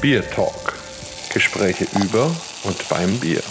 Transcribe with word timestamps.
Bier 0.00 0.26
Talk. 0.30 0.78
Gespräche 1.30 1.84
über 2.02 2.34
und 2.64 2.88
beim 2.88 3.18
Bier. 3.18 3.42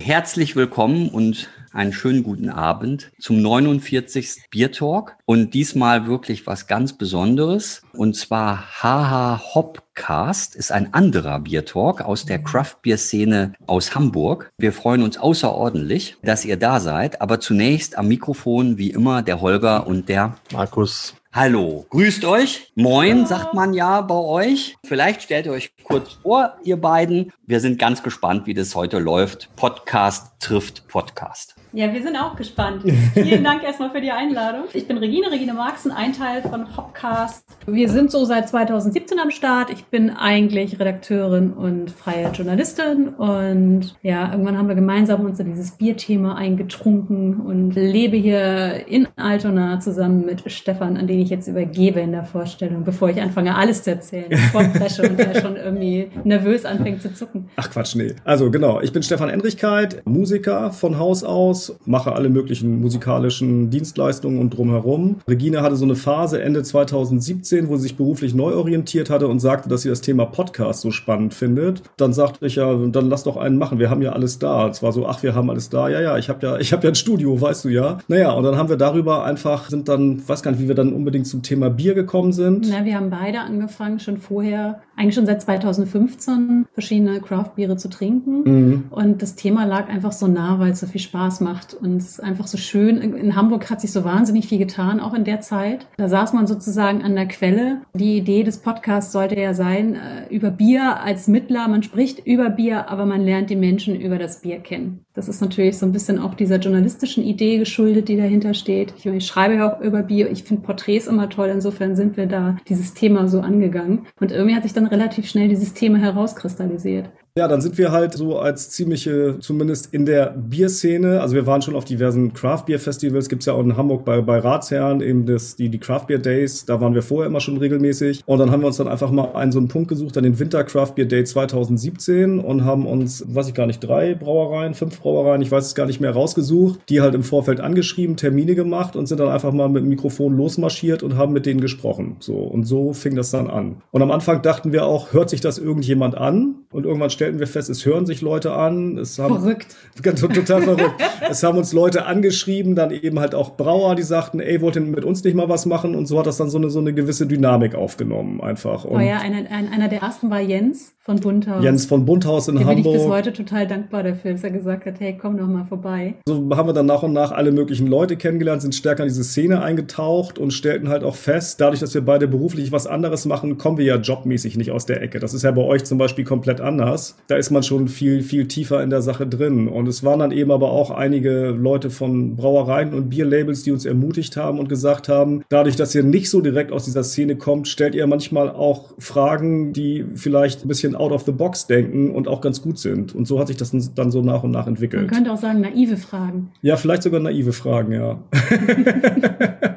Herzlich 0.00 0.54
willkommen 0.54 1.08
und 1.08 1.48
einen 1.72 1.92
schönen 1.92 2.22
guten 2.22 2.48
Abend 2.48 3.10
zum 3.18 3.42
49. 3.42 4.44
Bier 4.50 4.70
Talk 4.70 5.16
und 5.24 5.52
diesmal 5.52 6.06
wirklich 6.06 6.46
was 6.46 6.68
ganz 6.68 6.92
Besonderes 6.92 7.82
und 7.92 8.14
zwar 8.14 8.82
Haha 8.84 9.42
Hopcast 9.52 10.54
ist 10.54 10.70
ein 10.70 10.94
anderer 10.94 11.40
Bier 11.40 11.64
Talk 11.64 12.00
aus 12.02 12.24
der 12.24 12.40
Craft 12.40 12.76
Beer 12.82 12.98
Szene 12.98 13.54
aus 13.66 13.96
Hamburg. 13.96 14.52
Wir 14.58 14.72
freuen 14.72 15.02
uns 15.02 15.18
außerordentlich, 15.18 16.18
dass 16.22 16.44
ihr 16.44 16.56
da 16.56 16.78
seid, 16.78 17.20
aber 17.20 17.40
zunächst 17.40 17.98
am 17.98 18.06
Mikrofon 18.06 18.78
wie 18.78 18.90
immer 18.90 19.22
der 19.22 19.40
Holger 19.40 19.88
und 19.88 20.08
der 20.08 20.36
Markus. 20.52 21.16
Hallo, 21.36 21.84
grüßt 21.90 22.24
euch. 22.24 22.72
Moin, 22.76 23.26
sagt 23.26 23.52
man 23.52 23.74
ja 23.74 24.00
bei 24.00 24.14
euch. 24.14 24.74
Vielleicht 24.86 25.20
stellt 25.20 25.44
ihr 25.44 25.52
euch 25.52 25.70
kurz 25.84 26.14
vor, 26.22 26.56
ihr 26.64 26.80
beiden. 26.80 27.30
Wir 27.46 27.60
sind 27.60 27.78
ganz 27.78 28.02
gespannt, 28.02 28.46
wie 28.46 28.54
das 28.54 28.74
heute 28.74 28.98
läuft. 28.98 29.54
Podcast 29.54 30.32
trifft 30.40 30.88
Podcast. 30.88 31.54
Ja, 31.76 31.92
wir 31.92 32.02
sind 32.02 32.16
auch 32.16 32.36
gespannt. 32.36 32.84
Vielen 33.12 33.44
Dank 33.44 33.62
erstmal 33.62 33.90
für 33.90 34.00
die 34.00 34.10
Einladung. 34.10 34.62
Ich 34.72 34.88
bin 34.88 34.96
Regine, 34.96 35.30
Regine 35.30 35.52
Marxen, 35.52 35.92
ein 35.92 36.14
Teil 36.14 36.40
von 36.40 36.74
Hopcast. 36.74 37.44
Wir 37.66 37.90
sind 37.90 38.10
so 38.10 38.24
seit 38.24 38.48
2017 38.48 39.18
am 39.18 39.30
Start. 39.30 39.68
Ich 39.68 39.84
bin 39.84 40.08
eigentlich 40.08 40.80
Redakteurin 40.80 41.52
und 41.52 41.90
freie 41.90 42.30
Journalistin 42.30 43.08
und 43.08 43.94
ja, 44.00 44.30
irgendwann 44.32 44.56
haben 44.56 44.68
wir 44.68 44.74
gemeinsam 44.74 45.26
uns 45.26 45.38
in 45.38 45.48
dieses 45.48 45.72
Bierthema 45.72 46.36
eingetrunken 46.36 47.40
und 47.40 47.72
lebe 47.72 48.16
hier 48.16 48.86
in 48.88 49.06
Altona 49.16 49.78
zusammen 49.78 50.24
mit 50.24 50.50
Stefan, 50.50 50.96
an 50.96 51.06
den 51.06 51.20
ich 51.20 51.28
jetzt 51.28 51.46
übergebe 51.46 52.00
in 52.00 52.12
der 52.12 52.24
Vorstellung, 52.24 52.84
bevor 52.84 53.10
ich 53.10 53.20
anfange 53.20 53.54
alles 53.54 53.82
zu 53.82 53.90
erzählen, 53.90 54.30
Presche 54.78 55.02
und 55.02 55.18
der 55.18 55.38
schon 55.42 55.56
irgendwie 55.56 56.08
nervös 56.24 56.64
anfängt 56.64 57.02
zu 57.02 57.12
zucken. 57.12 57.50
Ach 57.56 57.68
Quatsch, 57.68 57.96
nee. 57.96 58.14
Also 58.24 58.50
genau, 58.50 58.80
ich 58.80 58.94
bin 58.94 59.02
Stefan 59.02 59.28
Endrichkeit, 59.28 60.00
Musiker 60.06 60.72
von 60.72 60.98
Haus 60.98 61.22
aus 61.22 61.65
mache 61.84 62.12
alle 62.12 62.28
möglichen 62.28 62.80
musikalischen 62.80 63.70
Dienstleistungen 63.70 64.40
und 64.40 64.50
drumherum. 64.50 65.16
Regine 65.28 65.62
hatte 65.62 65.76
so 65.76 65.84
eine 65.84 65.96
Phase 65.96 66.42
Ende 66.42 66.62
2017, 66.62 67.68
wo 67.68 67.76
sie 67.76 67.82
sich 67.82 67.96
beruflich 67.96 68.34
neu 68.34 68.54
orientiert 68.54 69.10
hatte 69.10 69.28
und 69.28 69.40
sagte, 69.40 69.68
dass 69.68 69.82
sie 69.82 69.88
das 69.88 70.00
Thema 70.00 70.26
Podcast 70.26 70.80
so 70.80 70.90
spannend 70.90 71.34
findet. 71.34 71.82
Dann 71.96 72.12
sagte 72.12 72.46
ich 72.46 72.56
ja, 72.56 72.74
dann 72.74 73.08
lass 73.08 73.24
doch 73.24 73.36
einen 73.36 73.58
machen. 73.58 73.78
Wir 73.78 73.90
haben 73.90 74.02
ja 74.02 74.12
alles 74.12 74.38
da. 74.38 74.68
Es 74.68 74.82
war 74.82 74.92
so, 74.92 75.06
ach, 75.06 75.22
wir 75.22 75.34
haben 75.34 75.50
alles 75.50 75.68
da. 75.68 75.88
Ja, 75.88 76.00
ja, 76.00 76.18
ich 76.18 76.28
habe 76.28 76.46
ja, 76.46 76.58
ich 76.58 76.72
habe 76.72 76.82
ja 76.84 76.90
ein 76.90 76.94
Studio, 76.94 77.40
weißt 77.40 77.64
du 77.64 77.68
ja. 77.68 77.98
Naja, 78.08 78.32
und 78.32 78.44
dann 78.44 78.56
haben 78.56 78.68
wir 78.68 78.76
darüber 78.76 79.24
einfach 79.24 79.68
sind 79.68 79.88
dann, 79.88 80.26
weiß 80.26 80.42
gar 80.42 80.50
nicht, 80.50 80.60
wie 80.60 80.68
wir 80.68 80.74
dann 80.74 80.92
unbedingt 80.92 81.26
zum 81.26 81.42
Thema 81.42 81.70
Bier 81.70 81.94
gekommen 81.94 82.32
sind. 82.32 82.66
Na, 82.68 82.84
wir 82.84 82.96
haben 82.96 83.10
beide 83.10 83.40
angefangen, 83.40 84.00
schon 84.00 84.18
vorher, 84.18 84.80
eigentlich 84.96 85.14
schon 85.14 85.26
seit 85.26 85.42
2015, 85.42 86.66
verschiedene 86.72 87.20
Craft-Biere 87.20 87.76
zu 87.76 87.88
trinken. 87.88 88.42
Mhm. 88.44 88.84
Und 88.90 89.22
das 89.22 89.34
Thema 89.34 89.64
lag 89.64 89.88
einfach 89.88 90.12
so 90.12 90.26
nah, 90.26 90.58
weil 90.58 90.72
es 90.72 90.80
so 90.80 90.86
viel 90.86 91.00
Spaß 91.00 91.40
macht 91.40 91.45
gemacht 91.46 91.74
und 91.74 91.96
es 91.96 92.10
ist 92.10 92.22
einfach 92.22 92.46
so 92.46 92.58
schön. 92.58 92.98
In 92.98 93.36
Hamburg 93.36 93.70
hat 93.70 93.80
sich 93.80 93.92
so 93.92 94.04
wahnsinnig 94.04 94.48
viel 94.48 94.58
getan, 94.58 95.00
auch 95.00 95.14
in 95.14 95.24
der 95.24 95.40
Zeit. 95.40 95.86
Da 95.96 96.08
saß 96.08 96.32
man 96.32 96.46
sozusagen 96.46 97.02
an 97.02 97.14
der 97.14 97.26
Quelle. 97.26 97.82
Die 97.94 98.16
Idee 98.16 98.42
des 98.42 98.58
Podcasts 98.58 99.12
sollte 99.12 99.38
ja 99.38 99.54
sein, 99.54 99.94
äh, 99.94 100.34
über 100.34 100.50
Bier 100.50 101.00
als 101.02 101.28
Mittler. 101.28 101.68
Man 101.68 101.82
spricht 101.82 102.26
über 102.26 102.50
Bier, 102.50 102.88
aber 102.90 103.06
man 103.06 103.22
lernt 103.22 103.50
die 103.50 103.56
Menschen 103.56 103.98
über 104.00 104.18
das 104.18 104.40
Bier 104.40 104.58
kennen. 104.58 105.04
Das 105.14 105.28
ist 105.28 105.40
natürlich 105.40 105.78
so 105.78 105.86
ein 105.86 105.92
bisschen 105.92 106.18
auch 106.18 106.34
dieser 106.34 106.56
journalistischen 106.56 107.24
Idee 107.24 107.58
geschuldet, 107.58 108.08
die 108.08 108.16
dahinter 108.16 108.54
steht. 108.54 108.94
Ich, 108.98 109.06
ich 109.06 109.26
schreibe 109.26 109.54
ja 109.54 109.72
auch 109.72 109.80
über 109.80 110.02
Bier. 110.02 110.30
Ich 110.30 110.44
finde 110.44 110.62
Porträts 110.62 111.06
immer 111.06 111.30
toll. 111.30 111.48
Insofern 111.48 111.96
sind 111.96 112.16
wir 112.16 112.26
da 112.26 112.56
dieses 112.68 112.94
Thema 112.94 113.28
so 113.28 113.40
angegangen. 113.40 114.06
Und 114.20 114.32
irgendwie 114.32 114.54
hat 114.54 114.64
sich 114.64 114.72
dann 114.72 114.86
relativ 114.86 115.28
schnell 115.28 115.48
dieses 115.48 115.74
Thema 115.74 115.98
herauskristallisiert. 115.98 117.10
Ja, 117.38 117.48
dann 117.48 117.60
sind 117.60 117.76
wir 117.76 117.92
halt 117.92 118.14
so 118.14 118.38
als 118.38 118.70
ziemliche, 118.70 119.36
zumindest 119.40 119.92
in 119.92 120.06
der 120.06 120.30
Bierszene, 120.30 121.20
also 121.20 121.34
wir 121.34 121.46
waren 121.46 121.60
schon 121.60 121.76
auf 121.76 121.84
diversen 121.84 122.32
Craft 122.32 122.62
Beer 122.64 122.80
Festivals, 122.80 123.28
gibt's 123.28 123.44
ja 123.44 123.52
auch 123.52 123.60
in 123.60 123.76
Hamburg 123.76 124.06
bei, 124.06 124.22
bei 124.22 124.38
Ratsherren, 124.38 125.02
eben 125.02 125.26
das, 125.26 125.54
die, 125.54 125.68
die 125.68 125.76
Craft 125.76 126.06
Beer 126.06 126.18
Days, 126.18 126.64
da 126.64 126.80
waren 126.80 126.94
wir 126.94 127.02
vorher 127.02 127.28
immer 127.28 127.40
schon 127.40 127.58
regelmäßig. 127.58 128.22
Und 128.24 128.38
dann 128.38 128.50
haben 128.50 128.62
wir 128.62 128.68
uns 128.68 128.78
dann 128.78 128.88
einfach 128.88 129.10
mal 129.10 129.34
einen 129.34 129.52
so 129.52 129.58
einen 129.58 129.68
Punkt 129.68 129.88
gesucht, 129.88 130.16
dann 130.16 130.24
den 130.24 130.38
Winter 130.38 130.64
Craft 130.64 130.92
Beer 130.94 131.04
Day 131.04 131.24
2017 131.24 132.38
und 132.38 132.64
haben 132.64 132.86
uns, 132.86 133.22
weiß 133.28 133.48
ich 133.48 133.54
gar 133.54 133.66
nicht, 133.66 133.80
drei 133.80 134.14
Brauereien, 134.14 134.72
fünf 134.72 134.98
Brauereien, 134.98 135.42
ich 135.42 135.50
weiß 135.50 135.66
es 135.66 135.74
gar 135.74 135.84
nicht 135.84 136.00
mehr, 136.00 136.12
rausgesucht, 136.12 136.88
die 136.88 137.02
halt 137.02 137.14
im 137.14 137.22
Vorfeld 137.22 137.60
angeschrieben, 137.60 138.16
Termine 138.16 138.54
gemacht 138.54 138.96
und 138.96 139.08
sind 139.08 139.20
dann 139.20 139.28
einfach 139.28 139.52
mal 139.52 139.68
mit 139.68 139.82
dem 139.82 139.90
Mikrofon 139.90 140.34
losmarschiert 140.34 141.02
und 141.02 141.18
haben 141.18 141.34
mit 141.34 141.44
denen 141.44 141.60
gesprochen. 141.60 142.16
So, 142.20 142.36
und 142.36 142.64
so 142.64 142.94
fing 142.94 143.14
das 143.14 143.30
dann 143.30 143.50
an. 143.50 143.82
Und 143.90 144.00
am 144.00 144.10
Anfang 144.10 144.40
dachten 144.40 144.72
wir 144.72 144.86
auch, 144.86 145.12
hört 145.12 145.28
sich 145.28 145.42
das 145.42 145.58
irgendjemand 145.58 146.16
an? 146.16 146.54
Und 146.70 146.84
irgendwann 146.84 147.10
stellten 147.26 147.40
wir 147.40 147.48
fest, 147.48 147.68
es 147.70 147.84
hören 147.84 148.06
sich 148.06 148.20
Leute 148.20 148.52
an. 148.52 148.98
Es 148.98 149.18
haben, 149.18 149.40
verrückt. 149.40 149.74
Ganz, 150.02 150.20
total 150.20 150.62
verrückt. 150.62 151.02
Es 151.28 151.42
haben 151.42 151.58
uns 151.58 151.72
Leute 151.72 152.06
angeschrieben, 152.06 152.76
dann 152.76 152.92
eben 152.92 153.18
halt 153.18 153.34
auch 153.34 153.56
Brauer, 153.56 153.96
die 153.96 154.04
sagten, 154.04 154.38
ey, 154.38 154.60
wollt 154.60 154.76
ihr 154.76 154.82
mit 154.82 155.04
uns 155.04 155.24
nicht 155.24 155.34
mal 155.34 155.48
was 155.48 155.66
machen? 155.66 155.96
Und 155.96 156.06
so 156.06 156.20
hat 156.20 156.26
das 156.26 156.36
dann 156.36 156.50
so 156.50 156.58
eine, 156.58 156.70
so 156.70 156.78
eine 156.78 156.94
gewisse 156.94 157.26
Dynamik 157.26 157.74
aufgenommen 157.74 158.40
einfach. 158.40 158.84
Und 158.84 158.96
oh 158.96 159.00
ja, 159.00 159.18
einer, 159.18 159.50
einer 159.50 159.88
der 159.88 160.02
ersten 160.02 160.30
war 160.30 160.40
Jens 160.40 160.95
von 161.06 161.20
Bunthaus. 161.20 161.62
Jens 161.62 161.86
von 161.86 162.04
Bunthaus 162.04 162.48
in 162.48 162.56
Dem 162.56 162.66
Hamburg. 162.66 162.82
bin 162.82 162.94
ich 162.94 162.98
bis 162.98 163.08
heute 163.08 163.32
total 163.32 163.68
dankbar 163.68 164.02
dafür, 164.02 164.32
dass 164.32 164.42
er 164.42 164.50
gesagt 164.50 164.86
hat, 164.86 164.98
hey, 164.98 165.16
komm 165.16 165.38
doch 165.38 165.46
mal 165.46 165.64
vorbei. 165.64 166.14
So 166.26 166.50
haben 166.56 166.68
wir 166.68 166.72
dann 166.72 166.86
nach 166.86 167.04
und 167.04 167.12
nach 167.12 167.30
alle 167.30 167.52
möglichen 167.52 167.86
Leute 167.86 168.16
kennengelernt, 168.16 168.60
sind 168.60 168.74
stärker 168.74 169.04
in 169.04 169.08
diese 169.08 169.22
Szene 169.22 169.62
eingetaucht 169.62 170.36
und 170.36 170.52
stellten 170.52 170.88
halt 170.88 171.04
auch 171.04 171.14
fest, 171.14 171.60
dadurch, 171.60 171.78
dass 171.78 171.94
wir 171.94 172.04
beide 172.04 172.26
beruflich 172.26 172.72
was 172.72 172.88
anderes 172.88 173.24
machen, 173.24 173.56
kommen 173.56 173.78
wir 173.78 173.84
ja 173.84 173.96
jobmäßig 173.96 174.56
nicht 174.56 174.72
aus 174.72 174.84
der 174.84 175.00
Ecke. 175.00 175.20
Das 175.20 175.32
ist 175.32 175.44
ja 175.44 175.52
bei 175.52 175.62
euch 175.62 175.84
zum 175.84 175.96
Beispiel 175.96 176.24
komplett 176.24 176.60
anders. 176.60 177.16
Da 177.28 177.36
ist 177.36 177.52
man 177.52 177.62
schon 177.62 177.86
viel, 177.86 178.22
viel 178.22 178.48
tiefer 178.48 178.82
in 178.82 178.90
der 178.90 179.00
Sache 179.00 179.28
drin. 179.28 179.68
Und 179.68 179.86
es 179.86 180.02
waren 180.02 180.18
dann 180.18 180.32
eben 180.32 180.50
aber 180.50 180.72
auch 180.72 180.90
einige 180.90 181.50
Leute 181.50 181.90
von 181.90 182.34
Brauereien 182.34 182.92
und 182.92 183.10
Bierlabels, 183.10 183.62
die 183.62 183.70
uns 183.70 183.84
ermutigt 183.84 184.36
haben 184.36 184.58
und 184.58 184.68
gesagt 184.68 185.08
haben, 185.08 185.44
dadurch, 185.50 185.76
dass 185.76 185.94
ihr 185.94 186.02
nicht 186.02 186.30
so 186.30 186.40
direkt 186.40 186.72
aus 186.72 186.84
dieser 186.84 187.04
Szene 187.04 187.36
kommt, 187.36 187.68
stellt 187.68 187.94
ihr 187.94 188.08
manchmal 188.08 188.50
auch 188.50 188.94
Fragen, 188.98 189.72
die 189.72 190.04
vielleicht 190.16 190.64
ein 190.64 190.68
bisschen 190.68 190.95
out 190.96 191.12
of 191.12 191.24
the 191.24 191.32
box 191.32 191.66
denken 191.66 192.10
und 192.10 192.28
auch 192.28 192.40
ganz 192.40 192.62
gut 192.62 192.78
sind. 192.78 193.14
Und 193.14 193.26
so 193.26 193.38
hat 193.38 193.48
sich 193.48 193.56
das 193.56 193.72
dann 193.94 194.10
so 194.10 194.22
nach 194.22 194.42
und 194.42 194.50
nach 194.50 194.66
entwickelt. 194.66 195.06
Man 195.06 195.10
könnte 195.10 195.32
auch 195.32 195.38
sagen, 195.38 195.60
naive 195.60 195.96
Fragen. 195.96 196.52
Ja, 196.62 196.76
vielleicht 196.76 197.02
sogar 197.02 197.20
naive 197.20 197.52
Fragen, 197.52 197.92
ja. 197.92 198.18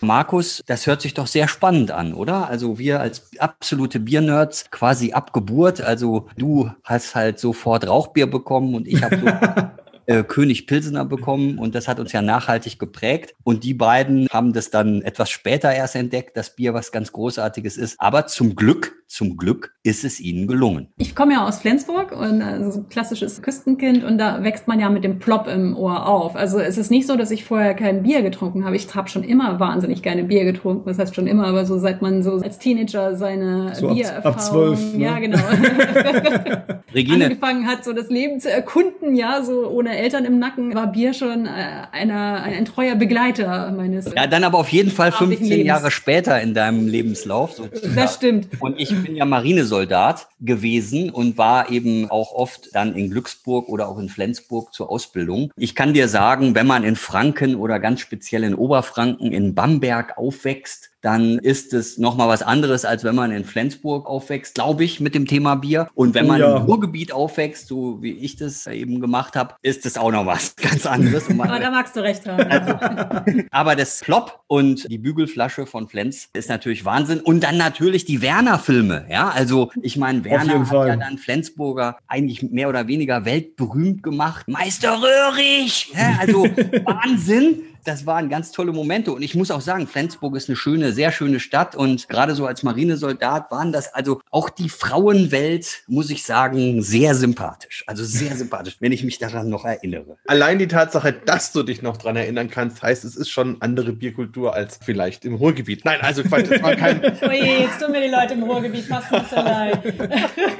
Markus, 0.00 0.62
das 0.66 0.86
hört 0.86 1.00
sich 1.00 1.14
doch 1.14 1.28
sehr 1.28 1.46
spannend 1.46 1.92
an, 1.92 2.12
oder? 2.12 2.48
Also 2.48 2.78
wir 2.78 3.00
als 3.00 3.30
absolute 3.38 4.00
Biernerds 4.00 4.70
quasi 4.70 5.12
ab 5.12 5.32
Geburt, 5.32 5.80
also 5.80 6.26
du 6.36 6.70
hast 6.82 7.14
halt 7.14 7.38
sofort 7.38 7.86
Rauchbier 7.86 8.26
bekommen 8.26 8.74
und 8.74 8.88
ich 8.88 9.02
habe 9.02 9.16
so 9.18 9.26
äh, 10.06 10.24
König 10.24 10.66
Pilsener 10.66 11.04
bekommen 11.04 11.58
und 11.58 11.74
das 11.74 11.88
hat 11.88 12.00
uns 12.00 12.12
ja 12.12 12.22
nachhaltig 12.22 12.78
geprägt. 12.78 13.34
Und 13.44 13.64
die 13.64 13.74
beiden 13.74 14.26
haben 14.30 14.52
das 14.52 14.70
dann 14.70 15.02
etwas 15.02 15.30
später 15.30 15.72
erst 15.72 15.94
entdeckt, 15.94 16.36
dass 16.36 16.56
Bier 16.56 16.74
was 16.74 16.92
ganz 16.92 17.12
Großartiges 17.12 17.76
ist. 17.76 18.00
Aber 18.00 18.26
zum 18.26 18.56
Glück, 18.56 19.01
zum 19.12 19.36
Glück 19.36 19.74
ist 19.82 20.04
es 20.04 20.20
ihnen 20.20 20.46
gelungen. 20.46 20.88
Ich 20.96 21.14
komme 21.14 21.34
ja 21.34 21.46
aus 21.46 21.58
Flensburg 21.58 22.12
und 22.12 22.40
also 22.40 22.80
ein 22.80 22.88
klassisches 22.88 23.42
Küstenkind 23.42 24.04
und 24.04 24.16
da 24.16 24.42
wächst 24.42 24.68
man 24.68 24.80
ja 24.80 24.88
mit 24.88 25.04
dem 25.04 25.18
Plop 25.18 25.46
im 25.48 25.76
Ohr 25.76 26.06
auf. 26.08 26.34
Also 26.34 26.58
es 26.58 26.78
ist 26.78 26.90
nicht 26.90 27.06
so, 27.06 27.16
dass 27.16 27.30
ich 27.30 27.44
vorher 27.44 27.74
kein 27.74 28.04
Bier 28.04 28.22
getrunken 28.22 28.64
habe. 28.64 28.74
Ich 28.74 28.94
habe 28.94 29.10
schon 29.10 29.22
immer 29.22 29.60
wahnsinnig 29.60 30.02
gerne 30.02 30.24
Bier 30.24 30.44
getrunken. 30.44 30.88
Das 30.88 30.98
heißt 30.98 31.14
schon 31.14 31.26
immer, 31.26 31.46
aber 31.46 31.66
so 31.66 31.78
seit 31.78 32.00
man 32.00 32.22
so 32.22 32.36
als 32.36 32.58
Teenager 32.58 33.14
seine 33.14 33.74
so 33.74 33.88
Biererfahrung, 33.88 34.24
ab, 34.24 34.36
ab 34.36 34.40
zwölf, 34.40 34.94
ne? 34.94 35.04
ja 35.04 35.18
genau, 35.18 35.38
Regine. 36.94 37.26
angefangen 37.26 37.66
hat, 37.66 37.84
so 37.84 37.92
das 37.92 38.08
Leben 38.08 38.40
zu 38.40 38.50
erkunden, 38.50 39.14
ja, 39.14 39.42
so 39.42 39.68
ohne 39.68 39.94
Eltern 39.98 40.24
im 40.24 40.38
Nacken, 40.38 40.74
war 40.74 40.90
Bier 40.90 41.12
schon 41.12 41.44
äh, 41.44 41.50
einer, 41.92 42.42
ein, 42.42 42.54
ein 42.54 42.64
treuer 42.64 42.94
Begleiter 42.94 43.72
meines. 43.76 44.10
Ja, 44.14 44.26
dann 44.26 44.42
aber 44.42 44.56
auf 44.56 44.70
jeden 44.70 44.90
Fall 44.90 45.12
15 45.12 45.46
Lebens. 45.46 45.66
Jahre 45.66 45.90
später 45.90 46.40
in 46.40 46.54
deinem 46.54 46.88
Lebenslauf. 46.88 47.52
Sozusagen. 47.52 47.94
Das 47.94 48.14
stimmt. 48.14 48.48
Und 48.58 48.80
ich 48.80 49.01
bin 49.02 49.16
ja 49.16 49.24
Marinesoldat 49.24 50.28
gewesen 50.40 51.10
und 51.10 51.38
war 51.38 51.70
eben 51.70 52.10
auch 52.10 52.32
oft 52.32 52.74
dann 52.74 52.94
in 52.94 53.10
Glücksburg 53.10 53.68
oder 53.68 53.88
auch 53.88 53.98
in 53.98 54.08
Flensburg 54.08 54.72
zur 54.72 54.90
Ausbildung. 54.90 55.52
Ich 55.56 55.74
kann 55.74 55.94
dir 55.94 56.08
sagen, 56.08 56.54
wenn 56.54 56.66
man 56.66 56.84
in 56.84 56.96
Franken 56.96 57.56
oder 57.56 57.78
ganz 57.80 58.00
speziell 58.00 58.44
in 58.44 58.54
Oberfranken 58.54 59.32
in 59.32 59.54
Bamberg 59.54 60.16
aufwächst, 60.16 60.91
dann 61.02 61.38
ist 61.40 61.74
es 61.74 61.98
nochmal 61.98 62.28
was 62.28 62.42
anderes, 62.42 62.84
als 62.84 63.04
wenn 63.04 63.14
man 63.14 63.32
in 63.32 63.44
Flensburg 63.44 64.06
aufwächst, 64.06 64.54
glaube 64.54 64.84
ich, 64.84 65.00
mit 65.00 65.14
dem 65.14 65.26
Thema 65.26 65.56
Bier. 65.56 65.88
Und 65.94 66.14
wenn 66.14 66.26
man 66.26 66.40
ja. 66.40 66.56
im 66.56 66.62
Ruhrgebiet 66.62 67.12
aufwächst, 67.12 67.66
so 67.66 68.00
wie 68.02 68.12
ich 68.12 68.36
das 68.36 68.66
eben 68.68 69.00
gemacht 69.00 69.36
habe, 69.36 69.56
ist 69.62 69.84
es 69.84 69.98
auch 69.98 70.12
noch 70.12 70.26
was 70.26 70.56
ganz 70.62 70.86
anderes. 70.86 71.28
aber 71.28 71.58
da 71.58 71.70
magst 71.70 71.96
du 71.96 72.00
recht 72.00 72.26
haben. 72.26 72.50
Also, 72.50 73.42
aber 73.50 73.76
das 73.76 74.00
Plop 74.00 74.40
und 74.46 74.88
die 74.90 74.98
Bügelflasche 74.98 75.66
von 75.66 75.88
Flens 75.88 76.28
ist 76.32 76.48
natürlich 76.48 76.84
Wahnsinn. 76.84 77.20
Und 77.20 77.40
dann 77.40 77.56
natürlich 77.56 78.04
die 78.04 78.22
Werner-Filme. 78.22 79.06
Ja, 79.10 79.28
also 79.28 79.70
ich 79.82 79.96
meine, 79.96 80.24
Werner 80.24 80.60
hat 80.60 80.68
Fall. 80.68 80.88
ja 80.88 80.96
dann 80.96 81.18
Flensburger 81.18 81.98
eigentlich 82.06 82.42
mehr 82.42 82.68
oder 82.68 82.86
weniger 82.86 83.24
weltberühmt 83.24 84.04
gemacht. 84.04 84.46
Meister 84.46 85.00
Röhrig! 85.02 85.92
Ja, 85.94 86.18
also 86.20 86.44
Wahnsinn. 86.84 87.62
Das 87.84 88.06
waren 88.06 88.28
ganz 88.28 88.52
tolle 88.52 88.72
Momente. 88.72 89.12
Und 89.12 89.22
ich 89.22 89.34
muss 89.34 89.50
auch 89.50 89.60
sagen, 89.60 89.86
Flensburg 89.86 90.36
ist 90.36 90.48
eine 90.48 90.56
schöne, 90.56 90.92
sehr 90.92 91.12
schöne 91.12 91.40
Stadt. 91.40 91.74
Und 91.74 92.08
gerade 92.08 92.34
so 92.34 92.46
als 92.46 92.62
Marinesoldat 92.62 93.50
waren 93.50 93.72
das 93.72 93.92
also 93.92 94.20
auch 94.30 94.50
die 94.50 94.68
Frauenwelt, 94.68 95.82
muss 95.86 96.10
ich 96.10 96.22
sagen, 96.24 96.82
sehr 96.82 97.14
sympathisch. 97.14 97.84
Also 97.86 98.04
sehr 98.04 98.36
sympathisch, 98.36 98.76
wenn 98.80 98.92
ich 98.92 99.04
mich 99.04 99.18
daran 99.18 99.48
noch 99.48 99.64
erinnere. 99.64 100.16
Allein 100.26 100.58
die 100.58 100.68
Tatsache, 100.68 101.12
dass 101.12 101.52
du 101.52 101.62
dich 101.62 101.82
noch 101.82 101.96
daran 101.96 102.16
erinnern 102.16 102.48
kannst, 102.50 102.82
heißt, 102.82 103.04
es 103.04 103.16
ist 103.16 103.30
schon 103.30 103.60
andere 103.60 103.92
Bierkultur 103.92 104.54
als 104.54 104.78
vielleicht 104.82 105.24
im 105.24 105.34
Ruhrgebiet. 105.34 105.84
Nein, 105.84 106.00
also 106.02 106.22
Quatsch, 106.22 106.50
das 106.50 106.62
war 106.62 106.76
kein. 106.76 107.00
Oje, 107.22 107.60
jetzt 107.60 107.80
tun 107.80 107.92
mir 107.92 108.00
die 108.00 108.12
Leute 108.12 108.34
im 108.34 108.42
Ruhrgebiet 108.44 108.84
fast 108.84 109.10
nicht 109.10 109.30
so 109.30 109.36
leid. 109.36 109.82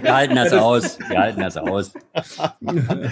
Wir 0.03 0.15
halten 0.15 0.37
das 0.37 0.53
aus. 0.53 0.99
Wir 1.09 1.19
halten 1.19 1.41
das 1.41 1.57
aus. 1.57 1.93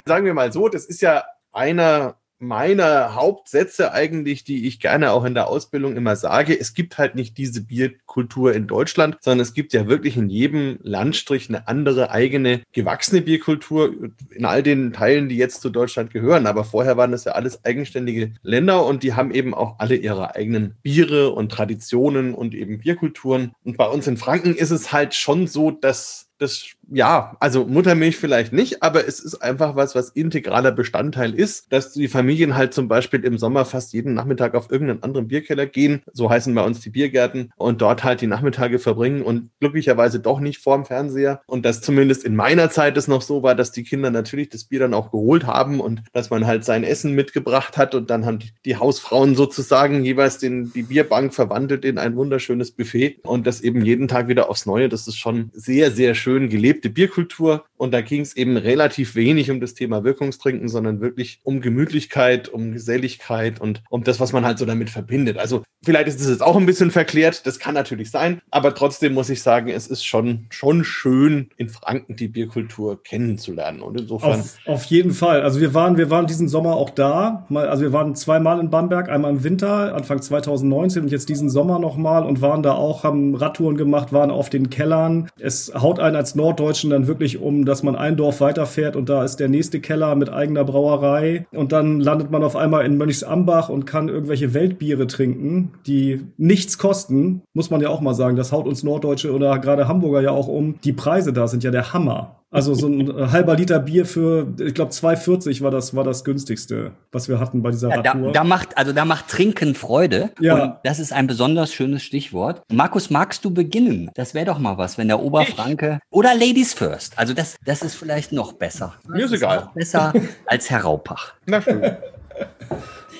Sagen 0.05 0.25
wir 0.25 0.33
mal 0.33 0.51
so, 0.51 0.67
das 0.67 0.85
ist 0.85 1.01
ja 1.01 1.23
einer 1.53 2.15
meiner 2.41 3.15
Hauptsätze 3.15 3.93
eigentlich, 3.93 4.43
die 4.43 4.67
ich 4.67 4.79
gerne 4.79 5.11
auch 5.11 5.23
in 5.25 5.33
der 5.33 5.47
Ausbildung 5.47 5.95
immer 5.95 6.15
sage. 6.15 6.59
Es 6.59 6.73
gibt 6.73 6.97
halt 6.97 7.15
nicht 7.15 7.37
diese 7.37 7.61
Bierkultur 7.61 8.53
in 8.53 8.67
Deutschland, 8.67 9.17
sondern 9.21 9.41
es 9.41 9.53
gibt 9.53 9.73
ja 9.73 9.87
wirklich 9.87 10.17
in 10.17 10.29
jedem 10.29 10.79
Landstrich 10.81 11.49
eine 11.49 11.67
andere 11.67 12.11
eigene 12.11 12.61
gewachsene 12.73 13.21
Bierkultur 13.21 13.93
in 14.31 14.45
all 14.45 14.63
den 14.63 14.91
Teilen, 14.91 15.29
die 15.29 15.37
jetzt 15.37 15.61
zu 15.61 15.69
Deutschland 15.69 16.11
gehören. 16.11 16.47
Aber 16.47 16.63
vorher 16.63 16.97
waren 16.97 17.11
das 17.11 17.25
ja 17.25 17.33
alles 17.33 17.63
eigenständige 17.63 18.33
Länder 18.41 18.85
und 18.85 19.03
die 19.03 19.13
haben 19.13 19.31
eben 19.31 19.53
auch 19.53 19.75
alle 19.77 19.95
ihre 19.95 20.35
eigenen 20.35 20.75
Biere 20.81 21.31
und 21.31 21.51
Traditionen 21.51 22.33
und 22.33 22.55
eben 22.55 22.79
Bierkulturen. 22.79 23.51
Und 23.63 23.77
bei 23.77 23.87
uns 23.87 24.07
in 24.07 24.17
Franken 24.17 24.55
ist 24.55 24.71
es 24.71 24.91
halt 24.91 25.13
schon 25.13 25.45
so, 25.45 25.69
dass 25.69 26.30
das, 26.41 26.65
ja, 26.91 27.37
also 27.39 27.65
Muttermilch 27.65 28.17
vielleicht 28.17 28.51
nicht, 28.51 28.81
aber 28.81 29.07
es 29.07 29.19
ist 29.19 29.35
einfach 29.35 29.75
was, 29.75 29.93
was 29.93 30.09
integraler 30.09 30.71
Bestandteil 30.71 31.35
ist, 31.35 31.71
dass 31.71 31.93
die 31.93 32.07
Familien 32.07 32.55
halt 32.55 32.73
zum 32.73 32.87
Beispiel 32.87 33.23
im 33.23 33.37
Sommer 33.37 33.63
fast 33.63 33.93
jeden 33.93 34.15
Nachmittag 34.15 34.55
auf 34.55 34.71
irgendeinen 34.71 35.03
anderen 35.03 35.27
Bierkeller 35.27 35.67
gehen, 35.67 36.01
so 36.13 36.31
heißen 36.31 36.53
bei 36.55 36.63
uns 36.63 36.79
die 36.79 36.89
Biergärten, 36.89 37.53
und 37.57 37.81
dort 37.81 38.03
halt 38.03 38.21
die 38.21 38.27
Nachmittage 38.27 38.79
verbringen 38.79 39.21
und 39.21 39.51
glücklicherweise 39.59 40.19
doch 40.19 40.39
nicht 40.39 40.57
vorm 40.57 40.85
Fernseher. 40.85 41.41
Und 41.45 41.63
das 41.63 41.81
zumindest 41.81 42.23
in 42.23 42.35
meiner 42.35 42.71
Zeit 42.71 42.97
es 42.97 43.07
noch 43.07 43.21
so 43.21 43.43
war, 43.43 43.53
dass 43.53 43.71
die 43.71 43.83
Kinder 43.83 44.09
natürlich 44.09 44.49
das 44.49 44.63
Bier 44.63 44.79
dann 44.79 44.95
auch 44.95 45.11
geholt 45.11 45.45
haben 45.45 45.79
und 45.79 46.01
dass 46.11 46.31
man 46.31 46.47
halt 46.47 46.65
sein 46.65 46.83
Essen 46.83 47.13
mitgebracht 47.13 47.77
hat 47.77 47.93
und 47.93 48.09
dann 48.09 48.25
haben 48.25 48.39
die 48.65 48.77
Hausfrauen 48.77 49.35
sozusagen 49.35 50.03
jeweils 50.03 50.39
den, 50.39 50.73
die 50.73 50.83
Bierbank 50.83 51.35
verwandelt 51.35 51.85
in 51.85 51.99
ein 51.99 52.15
wunderschönes 52.15 52.71
Buffet 52.71 53.19
und 53.21 53.45
das 53.45 53.61
eben 53.61 53.85
jeden 53.85 54.07
Tag 54.07 54.27
wieder 54.27 54.49
aufs 54.49 54.65
Neue. 54.65 54.89
Das 54.89 55.07
ist 55.07 55.17
schon 55.17 55.51
sehr, 55.53 55.91
sehr 55.91 56.15
schön 56.15 56.30
schön 56.31 56.49
gelebte 56.49 56.89
Bierkultur. 56.89 57.65
Und 57.81 57.95
da 57.95 58.01
ging 58.01 58.21
es 58.21 58.37
eben 58.37 58.57
relativ 58.57 59.15
wenig 59.15 59.49
um 59.49 59.59
das 59.59 59.73
Thema 59.73 60.03
Wirkungstrinken, 60.03 60.69
sondern 60.69 61.01
wirklich 61.01 61.39
um 61.41 61.61
Gemütlichkeit, 61.61 62.47
um 62.47 62.73
Geselligkeit 62.73 63.59
und 63.59 63.81
um 63.89 64.03
das, 64.03 64.19
was 64.19 64.33
man 64.33 64.45
halt 64.45 64.59
so 64.59 64.67
damit 64.67 64.91
verbindet. 64.91 65.39
Also 65.39 65.63
vielleicht 65.83 66.07
ist 66.07 66.21
es 66.21 66.29
jetzt 66.29 66.43
auch 66.43 66.55
ein 66.55 66.67
bisschen 66.67 66.91
verklärt, 66.91 67.47
das 67.47 67.57
kann 67.57 67.73
natürlich 67.73 68.11
sein, 68.11 68.39
aber 68.51 68.75
trotzdem 68.75 69.15
muss 69.15 69.31
ich 69.31 69.41
sagen, 69.41 69.69
es 69.69 69.87
ist 69.87 70.05
schon, 70.05 70.45
schon 70.51 70.83
schön, 70.83 71.49
in 71.57 71.69
Franken 71.69 72.15
die 72.15 72.27
Bierkultur 72.27 73.01
kennenzulernen. 73.01 73.81
Und 73.81 73.99
insofern. 73.99 74.41
Auf, 74.41 74.57
auf 74.67 74.83
jeden 74.85 75.11
Fall. 75.11 75.41
Also 75.41 75.59
wir 75.59 75.73
waren, 75.73 75.97
wir 75.97 76.11
waren 76.11 76.27
diesen 76.27 76.47
Sommer 76.47 76.75
auch 76.75 76.91
da. 76.91 77.47
Also 77.51 77.81
wir 77.81 77.93
waren 77.93 78.13
zweimal 78.13 78.59
in 78.59 78.69
Bamberg, 78.69 79.09
einmal 79.09 79.31
im 79.31 79.43
Winter, 79.43 79.95
Anfang 79.95 80.21
2019 80.21 81.01
und 81.01 81.11
jetzt 81.11 81.29
diesen 81.29 81.49
Sommer 81.49 81.79
nochmal 81.79 82.25
und 82.25 82.41
waren 82.41 82.61
da 82.61 82.73
auch, 82.73 83.03
haben 83.03 83.33
Radtouren 83.33 83.75
gemacht, 83.75 84.13
waren 84.13 84.29
auf 84.29 84.51
den 84.51 84.69
Kellern. 84.69 85.31
Es 85.39 85.73
haut 85.73 85.99
einen 85.99 86.15
als 86.15 86.35
Norddeutschen 86.35 86.91
dann 86.91 87.07
wirklich 87.07 87.39
um, 87.39 87.65
dass 87.71 87.83
man 87.83 87.95
ein 87.95 88.17
Dorf 88.17 88.41
weiterfährt 88.41 88.97
und 88.97 89.07
da 89.07 89.23
ist 89.23 89.37
der 89.37 89.47
nächste 89.47 89.79
Keller 89.79 90.13
mit 90.15 90.29
eigener 90.29 90.65
Brauerei 90.65 91.45
und 91.53 91.71
dann 91.71 92.01
landet 92.01 92.29
man 92.29 92.43
auf 92.43 92.57
einmal 92.57 92.85
in 92.85 92.97
Mönchsambach 92.97 93.69
und 93.69 93.85
kann 93.85 94.09
irgendwelche 94.09 94.53
Weltbiere 94.53 95.07
trinken, 95.07 95.71
die 95.87 96.21
nichts 96.35 96.77
kosten, 96.77 97.43
muss 97.53 97.69
man 97.69 97.79
ja 97.79 97.87
auch 97.87 98.01
mal 98.01 98.13
sagen. 98.13 98.35
Das 98.35 98.51
haut 98.51 98.67
uns 98.67 98.83
Norddeutsche 98.83 99.33
oder 99.33 99.57
gerade 99.59 99.87
Hamburger 99.87 100.19
ja 100.19 100.31
auch 100.31 100.49
um. 100.49 100.75
Die 100.83 100.91
Preise 100.91 101.31
da 101.31 101.47
sind 101.47 101.63
ja 101.63 101.71
der 101.71 101.93
Hammer. 101.93 102.40
Also 102.53 102.73
so 102.73 102.87
ein 102.87 103.31
halber 103.31 103.55
Liter 103.55 103.79
Bier 103.79 104.05
für, 104.05 104.45
ich 104.59 104.73
glaube 104.73 104.91
2,40 104.91 105.61
war 105.61 105.71
das 105.71 105.95
war 105.95 106.03
das 106.03 106.25
günstigste, 106.25 106.91
was 107.13 107.29
wir 107.29 107.39
hatten 107.39 107.61
bei 107.61 107.71
dieser 107.71 107.89
ja, 107.89 108.01
da, 108.01 108.13
da, 108.13 108.43
macht 108.43 108.77
also 108.77 108.91
da 108.91 109.05
macht 109.05 109.29
Trinken 109.29 109.73
Freude. 109.73 110.31
Ja. 110.41 110.63
Und 110.63 110.73
das 110.83 110.99
ist 110.99 111.13
ein 111.13 111.27
besonders 111.27 111.73
schönes 111.73 112.03
Stichwort. 112.03 112.61
Markus, 112.69 113.09
magst 113.09 113.45
du 113.45 113.53
beginnen? 113.53 114.11
Das 114.15 114.33
wäre 114.33 114.45
doch 114.45 114.59
mal 114.59 114.77
was, 114.77 114.97
wenn 114.97 115.07
der 115.07 115.21
Oberfranke 115.21 115.99
ich. 116.01 116.17
oder 116.17 116.35
Ladies 116.35 116.73
First. 116.73 117.17
Also 117.17 117.33
das 117.33 117.55
das 117.63 117.83
ist 117.83 117.95
vielleicht 117.95 118.33
noch 118.33 118.51
besser. 118.51 118.95
Mir 119.07 119.25
ist 119.25 119.31
egal. 119.31 119.69
Besser 119.73 120.11
als 120.45 120.69
Herr 120.69 120.81
Raupach. 120.81 121.33
Na 121.45 121.61
schön. 121.61 121.81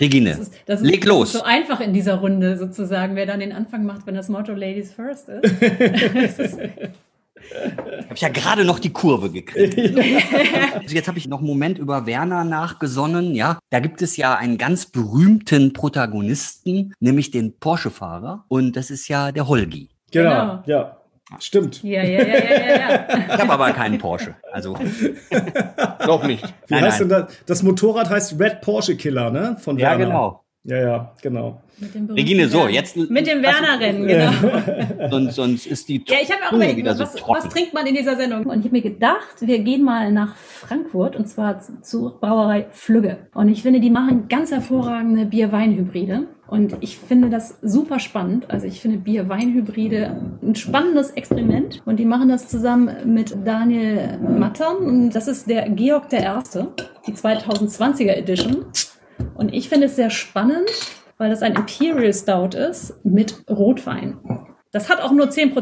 Regine, 0.02 0.32
das 0.32 0.40
ist, 0.40 0.54
das 0.66 0.82
ist, 0.82 0.88
leg 0.88 1.06
los. 1.06 1.32
Das 1.32 1.36
ist 1.36 1.40
so 1.42 1.46
einfach 1.46 1.80
in 1.80 1.94
dieser 1.94 2.16
Runde 2.16 2.58
sozusagen, 2.58 3.16
wer 3.16 3.26
dann 3.26 3.40
den 3.40 3.54
Anfang 3.54 3.86
macht, 3.86 4.08
wenn 4.08 4.16
das 4.16 4.28
Motto 4.28 4.54
Ladies 4.54 4.92
First 4.92 5.30
ist. 5.30 6.58
Habe 8.12 8.16
ich 8.16 8.22
ja 8.22 8.30
gerade 8.30 8.66
noch 8.66 8.80
die 8.80 8.92
Kurve 8.92 9.30
gekriegt. 9.30 9.78
also 10.76 10.96
jetzt 10.96 11.08
habe 11.08 11.18
ich 11.18 11.28
noch 11.28 11.40
einen 11.40 11.48
Moment 11.48 11.78
über 11.78 12.06
Werner 12.06 12.44
nachgesonnen. 12.44 13.34
Ja, 13.36 13.60
da 13.70 13.80
gibt 13.80 14.02
es 14.02 14.18
ja 14.18 14.36
einen 14.36 14.58
ganz 14.58 14.86
berühmten 14.86 15.74
Protagonisten, 15.74 16.94
nämlich 17.00 17.32
den 17.32 17.58
Porsche-Fahrer. 17.58 18.46
Und 18.48 18.76
das 18.76 18.92
ist 18.92 19.08
ja 19.08 19.32
der 19.32 19.48
Holgi. 19.48 19.90
Genau, 20.12 20.30
genau. 20.30 20.64
ja. 20.66 20.98
Stimmt. 21.40 21.82
Ja, 21.84 22.04
ja, 22.04 22.22
ja, 22.24 22.44
ja, 22.44 22.76
ja. 22.76 23.08
Ich 23.08 23.38
habe 23.38 23.54
aber 23.54 23.72
keinen 23.72 23.98
Porsche. 23.98 24.36
Also. 24.52 24.76
Noch 26.06 26.24
nicht. 26.26 26.44
Wie 26.68 26.74
nein, 26.74 26.84
heißt 26.84 27.00
nein. 27.00 27.10
denn 27.10 27.26
das? 27.28 27.38
Das 27.46 27.64
Motorrad 27.64 28.10
heißt 28.10 28.38
Red 28.38 28.60
Porsche 28.60 28.98
Killer, 28.98 29.32
ne? 29.32 29.56
Von 29.60 29.78
ja, 29.78 29.92
Werner. 29.92 30.06
genau. 30.06 30.44
Ja, 30.64 30.78
ja, 30.78 31.16
genau. 31.24 31.60
Regine, 32.10 32.48
so, 32.48 32.68
jetzt. 32.68 32.96
Mit 32.96 33.26
dem 33.26 33.42
Werner-Rennen, 33.42 34.08
genau. 34.08 35.10
sonst, 35.10 35.36
sonst 35.36 35.66
ist 35.66 35.90
die 35.90 36.04
Ja, 36.08 36.18
ich 36.22 36.32
habe 36.32 36.44
auch 36.48 36.52
überlegt, 36.52 36.86
was, 36.86 37.14
so 37.14 37.28
was 37.28 37.50
trinkt 37.50 37.74
man 37.74 37.88
in 37.88 37.96
dieser 37.96 38.16
Sendung? 38.16 38.46
Und 38.46 38.60
ich 38.60 38.66
habe 38.66 38.76
mir 38.76 38.84
gedacht, 38.84 39.38
wir 39.40 39.60
gehen 39.60 39.84
mal 39.84 40.12
nach 40.12 40.36
Frankfurt 40.36 41.16
und 41.16 41.28
zwar 41.28 41.60
zur 41.82 42.20
Brauerei 42.20 42.68
Flügge. 42.70 43.18
Und 43.34 43.50
ich 43.50 43.64
finde, 43.64 43.80
die 43.80 43.90
machen 43.90 44.28
ganz 44.28 44.52
hervorragende 44.52 45.26
Bier-Wein-Hybride. 45.26 46.28
Und 46.48 46.78
ich 46.82 47.00
finde 47.00 47.32
das 47.32 47.58
super 47.64 47.98
spannend. 47.98 48.52
Also 48.52 48.68
ich 48.68 48.82
finde 48.82 49.00
Bier-Wein-Hybride 49.00 50.38
ein 50.44 50.54
spannendes 50.54 51.10
Experiment. 51.12 51.82
Und 51.86 51.98
die 51.98 52.06
machen 52.06 52.30
das 52.30 52.48
zusammen 52.48 53.12
mit 53.12 53.36
Daniel 53.46 54.20
Mattern. 54.20 54.78
Und 54.78 55.10
das 55.12 55.28
ist 55.28 55.50
der 55.50 55.70
Georg 55.70 56.10
der 56.10 56.22
Erste, 56.22 56.68
die 57.08 57.14
2020er 57.14 58.12
Edition. 58.12 58.66
Und 59.36 59.54
ich 59.54 59.70
finde 59.70 59.88
es 59.88 59.96
sehr 59.96 60.10
spannend, 60.10 60.70
weil 61.18 61.30
das 61.30 61.42
ein 61.42 61.56
Imperial 61.56 62.14
Stout 62.14 62.58
ist 62.58 63.04
mit 63.06 63.44
Rotwein. 63.50 64.18
Das 64.72 64.90
hat 64.90 65.02
auch 65.02 65.12
nur 65.12 65.28
10%, 65.28 65.54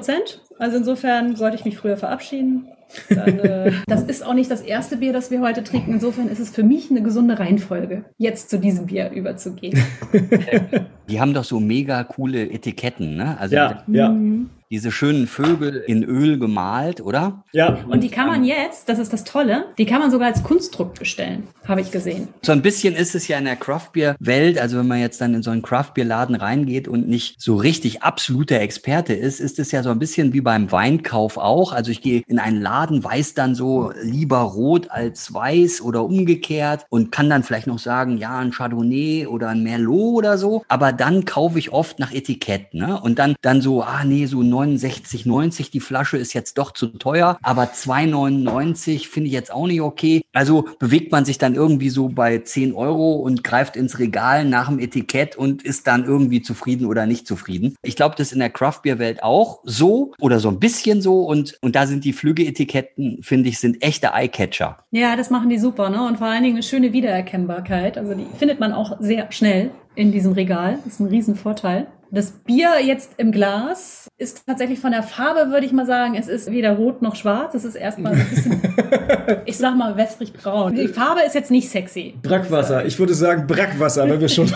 also 0.59 0.77
insofern 0.77 1.35
sollte 1.35 1.57
ich 1.57 1.65
mich 1.65 1.77
früher 1.77 1.97
verabschieden. 1.97 2.67
Dann, 3.09 3.39
äh, 3.39 3.71
das 3.87 4.03
ist 4.03 4.25
auch 4.25 4.33
nicht 4.33 4.49
das 4.49 4.61
erste 4.61 4.97
Bier, 4.97 5.13
das 5.13 5.31
wir 5.31 5.41
heute 5.41 5.63
trinken. 5.63 5.93
Insofern 5.93 6.27
ist 6.27 6.39
es 6.39 6.49
für 6.49 6.63
mich 6.63 6.89
eine 6.91 7.01
gesunde 7.01 7.39
Reihenfolge, 7.39 8.05
jetzt 8.17 8.49
zu 8.49 8.59
diesem 8.59 8.87
Bier 8.87 9.11
überzugehen. 9.11 9.81
Die 11.09 11.19
haben 11.19 11.33
doch 11.33 11.43
so 11.43 11.59
mega 11.59 12.03
coole 12.03 12.49
Etiketten, 12.49 13.15
ne? 13.15 13.37
Also 13.39 13.55
ja, 13.55 13.83
ja. 13.87 14.09
Mhm 14.09 14.49
diese 14.71 14.91
schönen 14.91 15.27
Vögel 15.27 15.83
in 15.87 16.03
Öl 16.03 16.37
gemalt, 16.37 17.01
oder? 17.01 17.43
Ja. 17.51 17.79
Und 17.87 18.03
die 18.03 18.09
kann 18.09 18.27
man 18.27 18.43
jetzt, 18.43 18.87
das 18.87 18.99
ist 18.99 19.11
das 19.11 19.23
Tolle, 19.23 19.65
die 19.77 19.85
kann 19.85 19.99
man 19.99 20.11
sogar 20.11 20.27
als 20.27 20.43
Kunstdruck 20.43 20.93
bestellen, 20.93 21.47
habe 21.67 21.81
ich 21.81 21.91
gesehen. 21.91 22.27
So 22.43 22.51
ein 22.51 22.61
bisschen 22.61 22.95
ist 22.95 23.15
es 23.15 23.27
ja 23.27 23.37
in 23.37 23.45
der 23.45 23.55
Craftbeer-Welt, 23.55 24.59
also 24.59 24.77
wenn 24.77 24.87
man 24.87 24.99
jetzt 24.99 25.21
dann 25.21 25.33
in 25.33 25.41
so 25.41 25.49
einen 25.49 25.61
Craftbeer-Laden 25.61 26.35
reingeht 26.35 26.87
und 26.87 27.07
nicht 27.07 27.41
so 27.41 27.55
richtig 27.55 28.03
absoluter 28.03 28.59
Experte 28.59 29.13
ist, 29.13 29.39
ist 29.39 29.57
es 29.59 29.71
ja 29.71 29.81
so 29.81 29.89
ein 29.89 29.99
bisschen 29.99 30.33
wie 30.33 30.41
beim 30.41 30.71
Weinkauf 30.71 31.37
auch. 31.37 31.73
Also 31.73 31.91
ich 31.91 32.01
gehe 32.01 32.21
in 32.27 32.37
einen 32.39 32.61
Laden, 32.61 33.03
weiß 33.03 33.33
dann 33.33 33.55
so 33.55 33.91
lieber 34.03 34.39
rot 34.39 34.91
als 34.91 35.33
weiß 35.33 35.81
oder 35.81 36.03
umgekehrt 36.03 36.85
und 36.89 37.11
kann 37.11 37.29
dann 37.29 37.43
vielleicht 37.43 37.67
noch 37.67 37.79
sagen, 37.79 38.17
ja, 38.17 38.37
ein 38.37 38.51
Chardonnay 38.51 39.25
oder 39.25 39.49
ein 39.49 39.63
Merlot 39.63 40.17
oder 40.17 40.37
so. 40.37 40.63
Aber 40.67 40.91
dann 40.93 41.25
kaufe 41.25 41.57
ich 41.57 41.71
oft 41.71 41.99
nach 41.99 42.11
Etikett, 42.11 42.73
ne? 42.73 42.99
Und 42.99 43.19
dann, 43.19 43.35
dann 43.41 43.61
so, 43.61 43.81
ah 43.81 44.03
nee, 44.03 44.25
so 44.25 44.43
69,90 44.59 45.71
die 45.71 45.79
Flasche 45.79 46.17
ist 46.17 46.33
jetzt 46.33 46.57
doch 46.57 46.71
zu 46.71 46.87
teuer, 46.87 47.37
aber 47.41 47.63
2,99 47.63 49.07
finde 49.07 49.27
ich 49.27 49.33
jetzt 49.33 49.51
auch 49.51 49.67
nicht 49.67 49.81
okay. 49.81 50.21
Also 50.33 50.67
bewegt 50.79 51.11
man 51.11 51.25
sich 51.25 51.37
dann 51.37 51.55
irgendwie 51.55 51.89
so 51.89 52.09
bei 52.09 52.39
10 52.39 52.73
Euro 52.73 53.13
und 53.13 53.43
greift 53.43 53.75
ins 53.75 53.99
Regal 53.99 54.45
nach 54.45 54.69
dem 54.69 54.79
Etikett 54.79 55.35
und 55.35 55.63
ist 55.63 55.87
dann 55.87 56.05
irgendwie 56.05 56.41
zufrieden 56.41 56.85
oder 56.85 57.05
nicht 57.05 57.27
zufrieden. 57.27 57.75
Ich 57.81 57.95
glaube, 57.95 58.15
das 58.17 58.27
ist 58.27 58.33
in 58.33 58.39
der 58.39 58.49
Craft-Bier-Welt 58.49 59.23
auch 59.23 59.61
so 59.63 60.13
oder 60.19 60.39
so 60.39 60.49
ein 60.49 60.59
bisschen 60.59 61.01
so 61.01 61.23
und, 61.23 61.57
und 61.61 61.75
da 61.75 61.87
sind 61.87 62.05
die 62.05 62.13
Flüge-Etiketten, 62.13 63.19
finde 63.21 63.49
ich, 63.49 63.59
sind 63.59 63.81
echte 63.81 64.13
Eyecatcher. 64.13 64.79
Ja, 64.91 65.15
das 65.15 65.29
machen 65.29 65.49
die 65.49 65.59
super, 65.59 65.89
ne? 65.89 66.05
Und 66.05 66.17
vor 66.17 66.27
allen 66.27 66.43
Dingen 66.43 66.55
eine 66.55 66.63
schöne 66.63 66.93
Wiedererkennbarkeit. 66.93 67.97
Also 67.97 68.13
die 68.13 68.25
findet 68.37 68.59
man 68.59 68.73
auch 68.73 68.97
sehr 68.99 69.31
schnell 69.31 69.71
in 69.95 70.11
diesem 70.11 70.33
Regal. 70.33 70.79
Das 70.83 70.93
ist 70.93 70.99
ein 70.99 71.07
Riesenvorteil. 71.07 71.87
Das 72.11 72.31
Bier 72.31 72.69
jetzt 72.83 73.11
im 73.17 73.31
Glas 73.31 74.07
ist 74.17 74.47
tatsächlich 74.47 74.79
von 74.79 74.91
der 74.91 75.03
Farbe, 75.03 75.51
würde 75.51 75.67
ich 75.67 75.71
mal 75.71 75.85
sagen, 75.85 76.15
es 76.15 76.27
ist 76.27 76.51
weder 76.51 76.71
rot 76.71 77.03
noch 77.03 77.15
schwarz. 77.15 77.53
Es 77.53 77.63
ist 77.63 77.75
erstmal 77.75 78.13
ein 78.13 78.27
bisschen, 78.29 78.61
ich 79.45 79.57
sag 79.57 79.77
mal, 79.77 79.95
wässrig 79.95 80.33
braun. 80.33 80.73
Die 80.73 80.87
Farbe 80.87 81.21
ist 81.21 81.35
jetzt 81.35 81.51
nicht 81.51 81.69
sexy. 81.69 82.15
Brackwasser. 82.23 82.83
Ich 82.85 82.97
würde 82.97 83.13
sagen 83.13 83.45
Brackwasser, 83.45 84.09
wenn 84.09 84.19
wir 84.19 84.29
schon. 84.29 84.47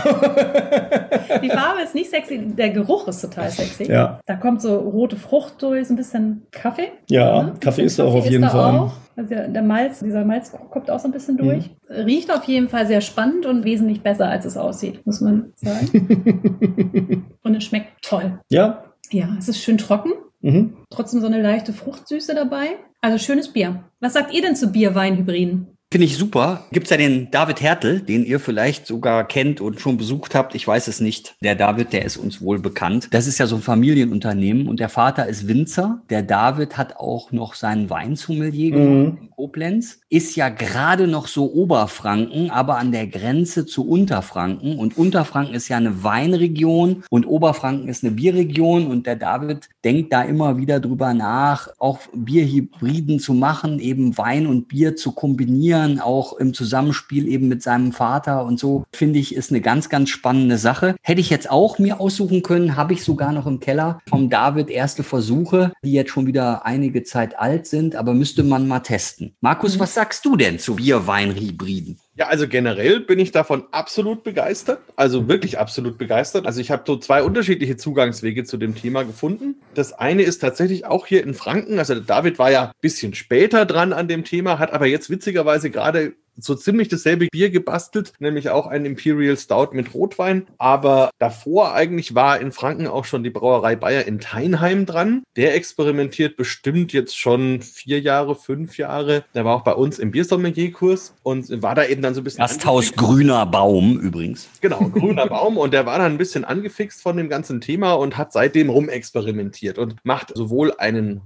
Die 1.44 1.50
Farbe 1.50 1.82
ist 1.84 1.94
nicht 1.94 2.10
sexy, 2.10 2.40
der 2.40 2.70
Geruch 2.70 3.08
ist 3.08 3.22
total 3.22 3.50
sexy. 3.50 3.84
Ja. 3.84 4.20
Da 4.26 4.36
kommt 4.36 4.62
so 4.62 4.76
rote 4.76 5.16
Frucht 5.16 5.62
durch, 5.62 5.88
so 5.88 5.94
ein 5.94 5.98
bisschen 5.98 6.44
Kaffee. 6.52 6.92
Ja, 7.10 7.44
ne? 7.44 7.54
Kaffee 7.60 7.84
ist 7.84 8.00
da 8.00 8.06
auch 8.06 8.16
auf 8.16 8.26
jeden 8.26 8.48
Fall. 8.48 8.76
Auch. 8.76 8.94
Also 9.16 9.30
der, 9.30 9.62
Malz, 9.62 10.00
dieser 10.00 10.26
Malz 10.26 10.52
kommt 10.52 10.90
auch 10.90 11.00
so 11.00 11.08
ein 11.08 11.12
bisschen 11.12 11.38
durch. 11.38 11.70
Mhm. 11.90 11.96
Riecht 11.96 12.32
auf 12.32 12.46
jeden 12.46 12.70
Fall 12.70 12.88
sehr 12.88 13.02
spannend 13.02 13.46
und 13.46 13.64
wesentlich 13.64 14.02
besser, 14.02 14.28
als 14.28 14.46
es 14.46 14.58
aussieht, 14.58 15.06
muss 15.06 15.22
man 15.22 15.54
sagen. 15.56 17.26
und 17.44 17.56
es 17.56 17.64
schmeckt 17.64 18.02
toll. 18.02 18.40
Ja. 18.50 18.86
Ja, 19.12 19.36
es 19.38 19.48
ist 19.48 19.62
schön 19.62 19.78
trocken. 19.78 20.14
Mhm. 20.42 20.78
Trotzdem 20.90 21.22
so 21.22 21.28
eine 21.28 21.42
leichte 21.42 21.74
Fruchtsüße 21.74 22.34
dabei. 22.34 22.78
Also 23.02 23.18
schönes 23.18 23.50
Bier. 23.50 23.84
Was 24.00 24.14
sagt 24.14 24.34
ihr 24.34 24.42
denn 24.42 24.56
zu 24.56 24.72
Bier-Wein-Hybriden? 24.72 25.73
Finde 25.94 26.08
ich 26.08 26.18
super. 26.18 26.66
Gibt's 26.72 26.90
ja 26.90 26.98
den 26.98 27.30
David 27.30 27.62
Hertel, 27.62 28.00
den 28.00 28.26
ihr 28.26 28.40
vielleicht 28.40 28.88
sogar 28.88 29.28
kennt 29.28 29.62
und 29.62 29.80
schon 29.80 29.96
besucht 29.96 30.34
habt. 30.34 30.56
Ich 30.56 30.68
weiß 30.68 30.88
es 30.88 31.00
nicht. 31.00 31.36
Der 31.42 31.54
David, 31.54 31.94
der 31.94 32.04
ist 32.04 32.18
uns 32.18 32.42
wohl 32.42 32.58
bekannt. 32.58 33.10
Das 33.12 33.28
ist 33.28 33.38
ja 33.38 33.46
so 33.46 33.58
ein 33.58 33.62
Familienunternehmen 33.62 34.68
und 34.68 34.80
der 34.80 34.90
Vater 34.90 35.28
ist 35.28 35.48
Winzer. 35.48 36.02
Der 36.10 36.24
David 36.24 36.80
hat 36.80 36.96
auch 36.96 37.32
noch 37.32 37.54
seinen 37.54 37.92
Weinsommelier 37.92 38.76
mhm. 38.76 39.18
in 39.22 39.30
Koblenz. 39.36 40.00
Ist 40.10 40.36
ja 40.36 40.50
gerade 40.50 41.06
noch 41.06 41.28
so 41.28 41.54
Oberfranken, 41.54 42.50
aber 42.50 42.80
an 42.80 42.92
der 42.92 43.06
Grenze 43.06 43.68
zu 43.68 43.88
Unterfranken. 43.88 44.80
Und 44.80 44.98
Unterfranken 44.98 45.54
ist 45.54 45.68
ja 45.68 45.78
eine 45.78 46.04
Weinregion 46.04 47.04
und 47.12 47.28
Oberfranken 47.28 47.88
ist 47.88 48.04
eine 48.04 48.14
Bierregion. 48.14 48.88
Und 48.88 49.06
der 49.06 49.18
David 49.18 49.70
denkt 49.84 50.12
da 50.12 50.24
immer 50.24 50.58
wieder 50.58 50.80
drüber 50.80 51.14
nach, 51.14 51.68
auch 51.78 52.00
Bierhybriden 52.16 53.20
zu 53.20 53.36
machen, 53.36 53.78
eben 53.78 54.18
Wein 54.18 54.48
und 54.48 54.68
Bier 54.68 54.96
zu 54.96 55.12
kombinieren 55.12 55.83
Kindern, 55.84 56.00
auch 56.00 56.34
im 56.34 56.54
Zusammenspiel 56.54 57.28
eben 57.28 57.48
mit 57.48 57.62
seinem 57.62 57.92
Vater 57.92 58.46
und 58.46 58.60
so, 58.60 58.86
finde 58.94 59.20
ich, 59.20 59.36
ist 59.36 59.52
eine 59.52 59.62
ganz, 59.62 59.90
ganz 59.90 60.10
spannende 60.10 60.58
Sache. 60.58 60.96
Hätte 61.02 61.22
ich 61.22 61.30
jetzt 61.30 61.50
auch 61.50 61.80
mir 61.80 62.00
aussuchen 62.00 62.42
können, 62.44 62.76
habe 62.76 62.94
ich 62.94 63.04
sogar 63.04 63.32
noch 63.32 63.48
im 63.48 63.60
Keller 63.60 64.00
vom 64.08 64.30
David 64.30 64.70
erste 64.70 65.04
Versuche, 65.04 65.74
die 65.84 65.94
jetzt 65.94 66.12
schon 66.12 66.26
wieder 66.26 66.66
einige 66.66 67.04
Zeit 67.04 67.38
alt 67.38 67.68
sind, 67.68 67.96
aber 67.96 68.14
müsste 68.14 68.44
man 68.44 68.68
mal 68.68 68.80
testen. 68.80 69.36
Markus, 69.42 69.76
mhm. 69.76 69.80
was 69.82 69.94
sagst 69.94 70.26
du 70.26 70.36
denn 70.38 70.60
zu 70.60 70.76
Bierweinhybriden? 70.76 72.00
Ja, 72.16 72.28
also 72.28 72.48
generell 72.48 73.00
bin 73.00 73.18
ich 73.18 73.32
davon 73.32 73.66
absolut 73.72 74.24
begeistert. 74.24 74.80
Also 74.96 75.28
wirklich 75.28 75.58
absolut 75.58 75.98
begeistert. 75.98 76.46
Also 76.46 76.62
ich 76.62 76.70
habe 76.70 76.84
so 76.86 76.98
zwei 76.98 77.24
unterschiedliche 77.24 77.76
Zugangswege 77.76 78.44
zu 78.44 78.58
dem 78.58 78.76
Thema 78.76 79.04
gefunden. 79.04 79.56
Das 79.74 79.94
eine 79.94 80.22
ist 80.22 80.38
tatsächlich 80.38 80.86
auch 80.86 81.08
hier 81.08 81.24
in 81.24 81.34
Franken. 81.34 81.80
Also 81.80 82.00
David 82.00 82.38
war 82.38 82.52
ja 82.52 82.66
ein 82.66 82.72
bisschen 82.82 83.16
später 83.16 83.66
dran 83.66 83.94
an 83.94 84.08
dem 84.08 84.24
Thema, 84.24 84.60
hat 84.60 84.74
aber 84.74 84.86
jetzt 84.86 85.10
witzigerweise 85.10 85.72
gerade 85.72 86.14
so 86.38 86.56
ziemlich 86.56 86.88
dasselbe 86.88 87.28
Bier 87.32 87.50
gebastelt, 87.50 88.14
nämlich 88.20 88.50
auch 88.50 88.68
ein 88.68 88.86
Imperial 88.86 89.38
Stout 89.38 89.70
mit 89.74 89.94
Rotwein. 89.94 90.48
Aber 90.58 91.12
davor 91.20 91.74
eigentlich 91.74 92.16
war 92.16 92.40
in 92.40 92.52
Franken 92.52 92.88
auch 92.88 93.06
schon 93.06 93.24
die 93.24 93.30
Brauerei 93.30 93.76
Bayer 93.76 94.06
in 94.06 94.20
Teinheim 94.20 94.86
dran. 94.86 95.24
Der 95.36 95.56
experimentiert 95.56 96.38
bestimmt 96.38 96.94
jetzt 96.94 97.18
schon 97.18 97.62
vier 97.62 98.00
Jahre, 98.00 98.36
fünf 98.36 98.78
Jahre. 98.78 99.24
Der 99.34 99.46
war 99.46 99.56
auch 99.56 99.64
bei 99.64 99.74
uns 99.74 100.00
im 100.00 100.12
Biersommelier-Kurs 100.12 101.16
und 101.24 101.62
war 101.62 101.76
da 101.76 101.86
eben 101.86 102.02
dann 102.02 102.14
so 102.14 102.22
ein 102.22 102.24
bisschen. 102.24 102.40
Gasthaus 102.40 102.94
Grüner 102.94 103.46
Baum 103.46 104.00
übrigens. 104.00 104.50
Genau, 104.62 104.80
Grüner 104.90 105.28
Baum. 105.28 105.58
Und 105.58 105.74
der 105.74 105.86
war 105.86 105.98
dann 106.00 106.14
ein 106.14 106.18
bisschen 106.18 106.46
angefixt 106.46 107.02
von 107.02 107.18
dem 107.18 107.30
ganzen 107.30 107.62
Thema 107.62 107.94
und 107.94 108.18
hat 108.18 108.34
seitdem 108.34 108.70
rumexperimentiert 108.70 109.78
und 109.78 109.96
macht 110.04 110.36
sowohl 110.36 110.74
einen 110.78 111.22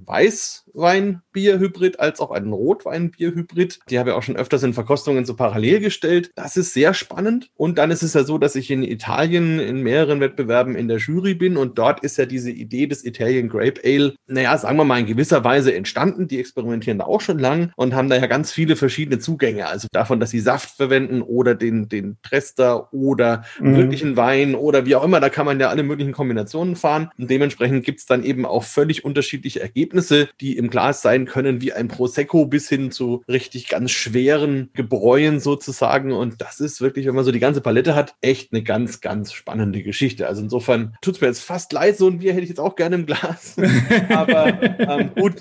Weißwein-Bier-Hybrid 0.77 1.99
als 1.99 2.19
auch 2.19 2.31
einen 2.31 2.53
Rotwein-Bier-Hybrid. 2.53 3.79
Die 3.89 3.99
habe 3.99 4.11
ich 4.11 4.15
auch 4.15 4.23
schon 4.23 4.37
öfters 4.37 4.63
in 4.63 4.73
Verkostung 4.73 4.97
Verkostungen 4.97 5.25
so 5.25 5.35
parallel 5.35 5.79
gestellt. 5.79 6.31
Das 6.35 6.57
ist 6.57 6.73
sehr 6.73 6.93
spannend. 6.93 7.49
Und 7.55 7.77
dann 7.77 7.91
ist 7.91 8.03
es 8.03 8.13
ja 8.13 8.23
so, 8.23 8.37
dass 8.37 8.55
ich 8.55 8.71
in 8.71 8.83
Italien 8.83 9.59
in 9.59 9.81
mehreren 9.81 10.19
Wettbewerben 10.19 10.75
in 10.75 10.87
der 10.87 10.97
Jury 10.97 11.33
bin 11.33 11.57
und 11.57 11.77
dort 11.77 11.99
ist 12.01 12.17
ja 12.17 12.25
diese 12.25 12.51
Idee 12.51 12.87
des 12.87 13.05
Italian 13.05 13.49
Grape 13.49 13.81
Ale, 13.83 14.15
naja, 14.27 14.57
sagen 14.57 14.77
wir 14.77 14.85
mal 14.85 14.99
in 14.99 15.05
gewisser 15.05 15.43
Weise 15.43 15.73
entstanden. 15.73 16.27
Die 16.27 16.39
experimentieren 16.39 16.99
da 16.99 17.05
auch 17.05 17.21
schon 17.21 17.37
lang 17.39 17.71
und 17.75 17.93
haben 17.93 18.09
da 18.09 18.15
ja 18.15 18.27
ganz 18.27 18.51
viele 18.51 18.75
verschiedene 18.75 19.19
Zugänge. 19.19 19.67
Also 19.67 19.87
davon, 19.91 20.19
dass 20.19 20.31
sie 20.31 20.39
Saft 20.39 20.75
verwenden 20.77 21.21
oder 21.21 21.53
den, 21.53 21.89
den 21.89 22.17
Trester 22.23 22.91
oder 22.93 23.43
mhm. 23.59 23.75
wirklichen 23.75 24.17
Wein 24.17 24.55
oder 24.55 24.85
wie 24.85 24.95
auch 24.95 25.03
immer. 25.03 25.19
Da 25.19 25.29
kann 25.29 25.45
man 25.45 25.59
ja 25.59 25.69
alle 25.69 25.83
möglichen 25.83 26.13
Kombinationen 26.13 26.75
fahren. 26.75 27.11
Und 27.17 27.29
dementsprechend 27.29 27.85
gibt 27.85 27.99
es 27.99 28.05
dann 28.05 28.23
eben 28.23 28.45
auch 28.45 28.63
völlig 28.63 29.05
unterschiedliche 29.05 29.61
Ergebnisse, 29.61 30.29
die 30.41 30.57
im 30.57 30.66
Glas 30.69 31.01
sein 31.01 31.25
können, 31.25 31.61
wie 31.61 31.73
ein 31.73 31.87
Prosecco 31.87 32.45
bis 32.45 32.69
hin 32.69 32.91
zu 32.91 33.23
richtig 33.27 33.69
ganz 33.69 33.91
schweren 33.91 34.69
Gebräuen 34.73 35.39
sozusagen. 35.39 36.11
Und 36.11 36.41
das 36.41 36.59
ist 36.59 36.81
wirklich, 36.81 37.05
wenn 37.05 37.15
man 37.15 37.25
so 37.25 37.31
die 37.31 37.39
ganze 37.39 37.61
Palette 37.61 37.95
hat, 37.95 38.15
echt 38.21 38.53
eine 38.53 38.63
ganz, 38.63 39.01
ganz 39.01 39.33
spannende 39.33 39.83
Geschichte. 39.83 40.27
Also 40.27 40.41
insofern 40.41 40.95
tut 41.01 41.15
es 41.15 41.21
mir 41.21 41.27
jetzt 41.27 41.43
fast 41.43 41.71
leid, 41.73 41.97
so 41.97 42.07
ein 42.07 42.19
Bier 42.19 42.33
hätte 42.33 42.43
ich 42.43 42.49
jetzt 42.49 42.59
auch 42.59 42.75
gerne 42.75 42.95
im 42.95 43.05
Glas. 43.05 43.55
Aber 44.09 44.61
ähm, 44.79 45.11
gut, 45.15 45.35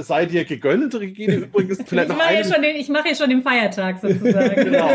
seid 0.00 0.32
ihr 0.32 0.44
gegönnt, 0.44 0.94
Regine, 0.94 1.34
übrigens. 1.36 1.78
Vielleicht 1.86 2.10
ich 2.10 2.16
mache 2.16 2.34
ja, 2.34 2.44
schon 2.44 2.62
den, 2.62 2.76
ich 2.76 2.88
mach 2.88 3.06
ja 3.06 3.14
schon 3.14 3.30
den 3.30 3.42
Feiertag 3.42 4.00
sozusagen. 4.00 4.54
genau. 4.64 4.90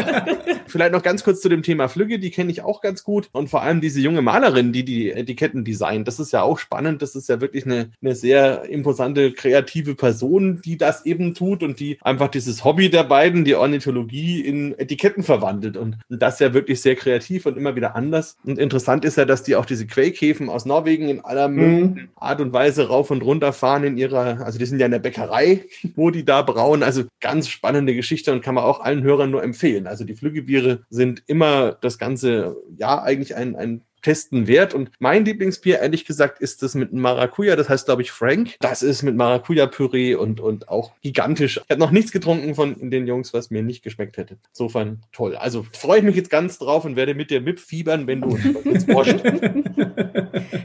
Vielleicht 0.67 0.93
noch 0.93 1.03
ganz 1.03 1.23
kurz 1.23 1.41
zu 1.41 1.49
dem 1.49 1.63
Thema 1.63 1.87
Flügge, 1.87 2.19
die 2.19 2.31
kenne 2.31 2.51
ich 2.51 2.61
auch 2.61 2.81
ganz 2.81 3.03
gut. 3.03 3.29
Und 3.31 3.49
vor 3.49 3.61
allem 3.61 3.81
diese 3.81 3.99
junge 3.99 4.21
Malerin, 4.21 4.71
die 4.71 4.85
die 4.85 5.11
Etiketten 5.11 5.65
designt, 5.65 6.07
das 6.07 6.19
ist 6.19 6.31
ja 6.31 6.41
auch 6.41 6.57
spannend. 6.59 7.01
Das 7.01 7.15
ist 7.15 7.29
ja 7.29 7.41
wirklich 7.41 7.65
eine, 7.65 7.91
eine 8.01 8.15
sehr 8.15 8.65
imposante, 8.69 9.31
kreative 9.31 9.70
Person, 9.95 10.61
die 10.63 10.77
das 10.77 11.05
eben 11.05 11.33
tut 11.33 11.63
und 11.63 11.79
die 11.79 11.97
einfach 12.01 12.27
dieses 12.27 12.63
Hobby 12.63 12.89
der 12.89 13.03
beiden, 13.03 13.45
die 13.45 13.55
Ornithologie, 13.55 14.41
in 14.41 14.77
Etiketten 14.77 15.23
verwandelt 15.23 15.77
und 15.77 15.97
das 16.09 16.39
ja 16.39 16.53
wirklich 16.53 16.81
sehr 16.81 16.95
kreativ 16.95 17.45
und 17.45 17.57
immer 17.57 17.75
wieder 17.75 17.95
anders. 17.95 18.37
Und 18.43 18.59
interessant 18.59 19.05
ist 19.05 19.17
ja, 19.17 19.25
dass 19.25 19.43
die 19.43 19.55
auch 19.55 19.65
diese 19.65 19.87
Quäkhäfen 19.87 20.49
aus 20.49 20.65
Norwegen 20.65 21.09
in 21.09 21.21
aller 21.21 21.47
mhm. 21.47 22.09
Art 22.15 22.41
und 22.41 22.53
Weise 22.53 22.87
rauf 22.87 23.11
und 23.11 23.21
runter 23.23 23.53
fahren 23.53 23.83
in 23.83 23.97
ihrer, 23.97 24.45
also 24.45 24.59
die 24.59 24.65
sind 24.65 24.79
ja 24.79 24.85
in 24.85 24.91
der 24.91 24.99
Bäckerei, 24.99 25.65
wo 25.95 26.09
die 26.11 26.25
da 26.25 26.41
brauen. 26.41 26.83
Also 26.83 27.03
ganz 27.19 27.47
spannende 27.47 27.95
Geschichte 27.95 28.31
und 28.31 28.41
kann 28.41 28.55
man 28.55 28.63
auch 28.63 28.81
allen 28.81 29.03
Hörern 29.03 29.31
nur 29.31 29.43
empfehlen. 29.43 29.87
Also 29.87 30.03
die 30.03 30.15
Flüggebiere 30.15 30.83
sind 30.89 31.23
immer 31.27 31.73
das 31.81 31.97
ganze 31.97 32.57
Jahr 32.77 33.03
eigentlich 33.03 33.35
ein, 33.35 33.55
ein 33.55 33.81
testen 34.01 34.47
wert. 34.47 34.73
Und 34.73 34.91
mein 34.99 35.25
Lieblingsbier, 35.25 35.79
ehrlich 35.79 36.05
gesagt, 36.05 36.41
ist 36.41 36.63
das 36.63 36.75
mit 36.75 36.93
Maracuja. 36.93 37.55
Das 37.55 37.69
heißt, 37.69 37.85
glaube 37.85 38.01
ich, 38.01 38.11
Frank. 38.11 38.55
Das 38.59 38.83
ist 38.83 39.03
mit 39.03 39.15
Maracuja-Püree 39.15 40.15
und, 40.15 40.39
und 40.39 40.69
auch 40.69 40.91
gigantisch. 41.01 41.57
Ich 41.63 41.69
habe 41.69 41.79
noch 41.79 41.91
nichts 41.91 42.11
getrunken 42.11 42.55
von 42.55 42.89
den 42.89 43.07
Jungs, 43.07 43.33
was 43.33 43.51
mir 43.51 43.63
nicht 43.63 43.83
geschmeckt 43.83 44.17
hätte. 44.17 44.37
Insofern 44.49 45.01
toll. 45.11 45.35
Also 45.35 45.65
freue 45.73 45.99
ich 45.99 46.05
mich 46.05 46.15
jetzt 46.15 46.29
ganz 46.29 46.57
drauf 46.57 46.85
und 46.85 46.95
werde 46.95 47.15
mit 47.15 47.29
dir 47.29 47.41
mitfiebern, 47.41 48.07
wenn 48.07 48.21
du 48.21 48.29
uns 48.29 48.43
jetzt 48.65 48.91
vorstellst. 48.91 49.43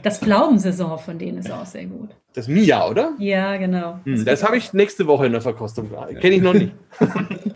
Das 0.03 0.19
Pflaumensaison 0.19 0.99
von 0.99 1.19
denen 1.19 1.39
ist 1.39 1.51
auch 1.51 1.65
sehr 1.65 1.85
gut. 1.85 2.09
Das 2.37 2.47
Mia, 2.47 2.87
oder? 2.87 3.15
Ja, 3.17 3.57
genau. 3.57 3.99
Hm, 4.03 4.23
das 4.23 4.43
habe 4.43 4.57
ich 4.57 4.71
nächste 4.71 5.07
Woche 5.07 5.25
in 5.25 5.31
der 5.31 5.41
Verkostung. 5.41 5.89
Kenne 6.21 6.35
ich 6.35 6.41
noch 6.43 6.53
nicht. 6.53 6.71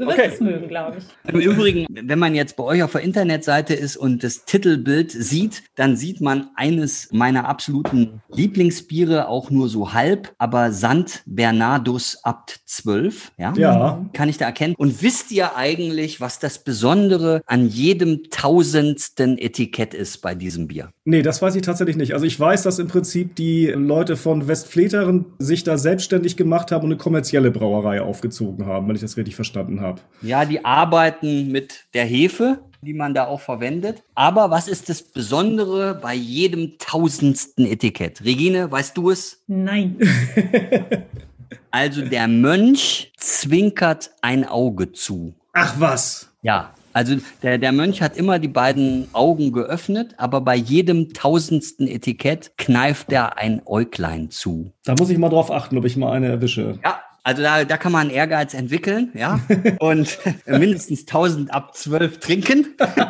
Du 0.01 0.07
wirst 0.07 0.17
okay. 0.17 0.31
es 0.33 0.39
mögen, 0.39 0.67
glaube 0.67 0.97
ich. 0.97 1.31
Im 1.31 1.39
Übrigen, 1.39 1.85
wenn 1.89 2.17
man 2.17 2.33
jetzt 2.33 2.55
bei 2.55 2.63
euch 2.63 2.81
auf 2.81 2.91
der 2.91 3.01
Internetseite 3.01 3.75
ist 3.75 3.95
und 3.95 4.23
das 4.23 4.45
Titelbild 4.45 5.11
sieht, 5.11 5.63
dann 5.75 5.95
sieht 5.95 6.21
man 6.21 6.49
eines 6.55 7.09
meiner 7.11 7.47
absoluten 7.47 8.21
Lieblingsbiere 8.29 9.27
auch 9.27 9.51
nur 9.51 9.69
so 9.69 9.93
halb, 9.93 10.33
aber 10.39 10.71
Sand 10.71 11.21
Bernardus 11.27 12.23
Abt 12.23 12.61
12. 12.65 13.31
Ja? 13.37 13.53
ja. 13.55 14.05
Kann 14.13 14.29
ich 14.29 14.39
da 14.39 14.45
erkennen. 14.45 14.73
Und 14.75 15.03
wisst 15.03 15.31
ihr 15.31 15.55
eigentlich, 15.55 16.19
was 16.19 16.39
das 16.39 16.63
Besondere 16.63 17.41
an 17.45 17.67
jedem 17.67 18.23
tausendsten 18.31 19.37
Etikett 19.37 19.93
ist 19.93 20.21
bei 20.21 20.33
diesem 20.33 20.67
Bier? 20.67 20.91
Nee, 21.03 21.21
das 21.21 21.41
weiß 21.41 21.55
ich 21.55 21.61
tatsächlich 21.61 21.95
nicht. 21.95 22.13
Also 22.13 22.25
ich 22.25 22.39
weiß, 22.39 22.63
dass 22.63 22.79
im 22.79 22.87
Prinzip 22.87 23.35
die 23.35 23.67
Leute 23.67 24.17
von 24.17 24.47
Westfleteren 24.47 25.25
sich 25.39 25.63
da 25.63 25.77
selbstständig 25.77 26.37
gemacht 26.37 26.71
haben 26.71 26.83
und 26.83 26.91
eine 26.91 26.97
kommerzielle 26.97 27.51
Brauerei 27.51 28.01
aufgezogen 28.01 28.65
haben, 28.65 28.87
wenn 28.87 28.95
ich 28.95 29.01
das 29.01 29.17
richtig 29.17 29.35
verstanden 29.35 29.81
habe 29.81 29.91
habe. 29.91 30.01
Ja, 30.21 30.45
die 30.45 30.63
arbeiten 30.63 31.51
mit 31.51 31.85
der 31.93 32.05
Hefe, 32.05 32.59
die 32.81 32.93
man 32.93 33.13
da 33.13 33.27
auch 33.27 33.41
verwendet. 33.41 34.03
Aber 34.15 34.49
was 34.49 34.67
ist 34.67 34.89
das 34.89 35.03
Besondere 35.03 35.95
bei 35.95 36.13
jedem 36.13 36.77
tausendsten 36.79 37.65
Etikett? 37.65 38.23
Regine, 38.23 38.71
weißt 38.71 38.97
du 38.97 39.11
es? 39.11 39.43
Nein. 39.47 39.97
also 41.71 42.01
der 42.03 42.27
Mönch 42.27 43.11
zwinkert 43.17 44.11
ein 44.21 44.47
Auge 44.47 44.91
zu. 44.91 45.35
Ach 45.53 45.75
was. 45.77 46.33
Ja, 46.41 46.73
also 46.93 47.15
der, 47.43 47.57
der 47.57 47.71
Mönch 47.71 48.01
hat 48.01 48.17
immer 48.17 48.39
die 48.39 48.47
beiden 48.47 49.07
Augen 49.13 49.51
geöffnet, 49.51 50.15
aber 50.17 50.41
bei 50.41 50.55
jedem 50.55 51.13
tausendsten 51.13 51.87
Etikett 51.87 52.57
kneift 52.57 53.11
er 53.11 53.37
ein 53.37 53.61
Äuglein 53.65 54.29
zu. 54.29 54.71
Da 54.85 54.95
muss 54.97 55.09
ich 55.09 55.17
mal 55.17 55.29
drauf 55.29 55.51
achten, 55.51 55.77
ob 55.77 55.85
ich 55.85 55.97
mal 55.97 56.11
eine 56.11 56.27
erwische. 56.27 56.79
Ja, 56.83 57.01
also 57.23 57.43
da, 57.43 57.63
da 57.65 57.77
kann 57.77 57.91
man 57.91 58.09
Ehrgeiz 58.09 58.53
entwickeln, 58.53 59.11
ja, 59.13 59.39
und 59.79 60.17
mindestens 60.45 61.01
1000 61.01 61.53
ab 61.53 61.75
12 61.75 62.19
trinken, 62.19 62.67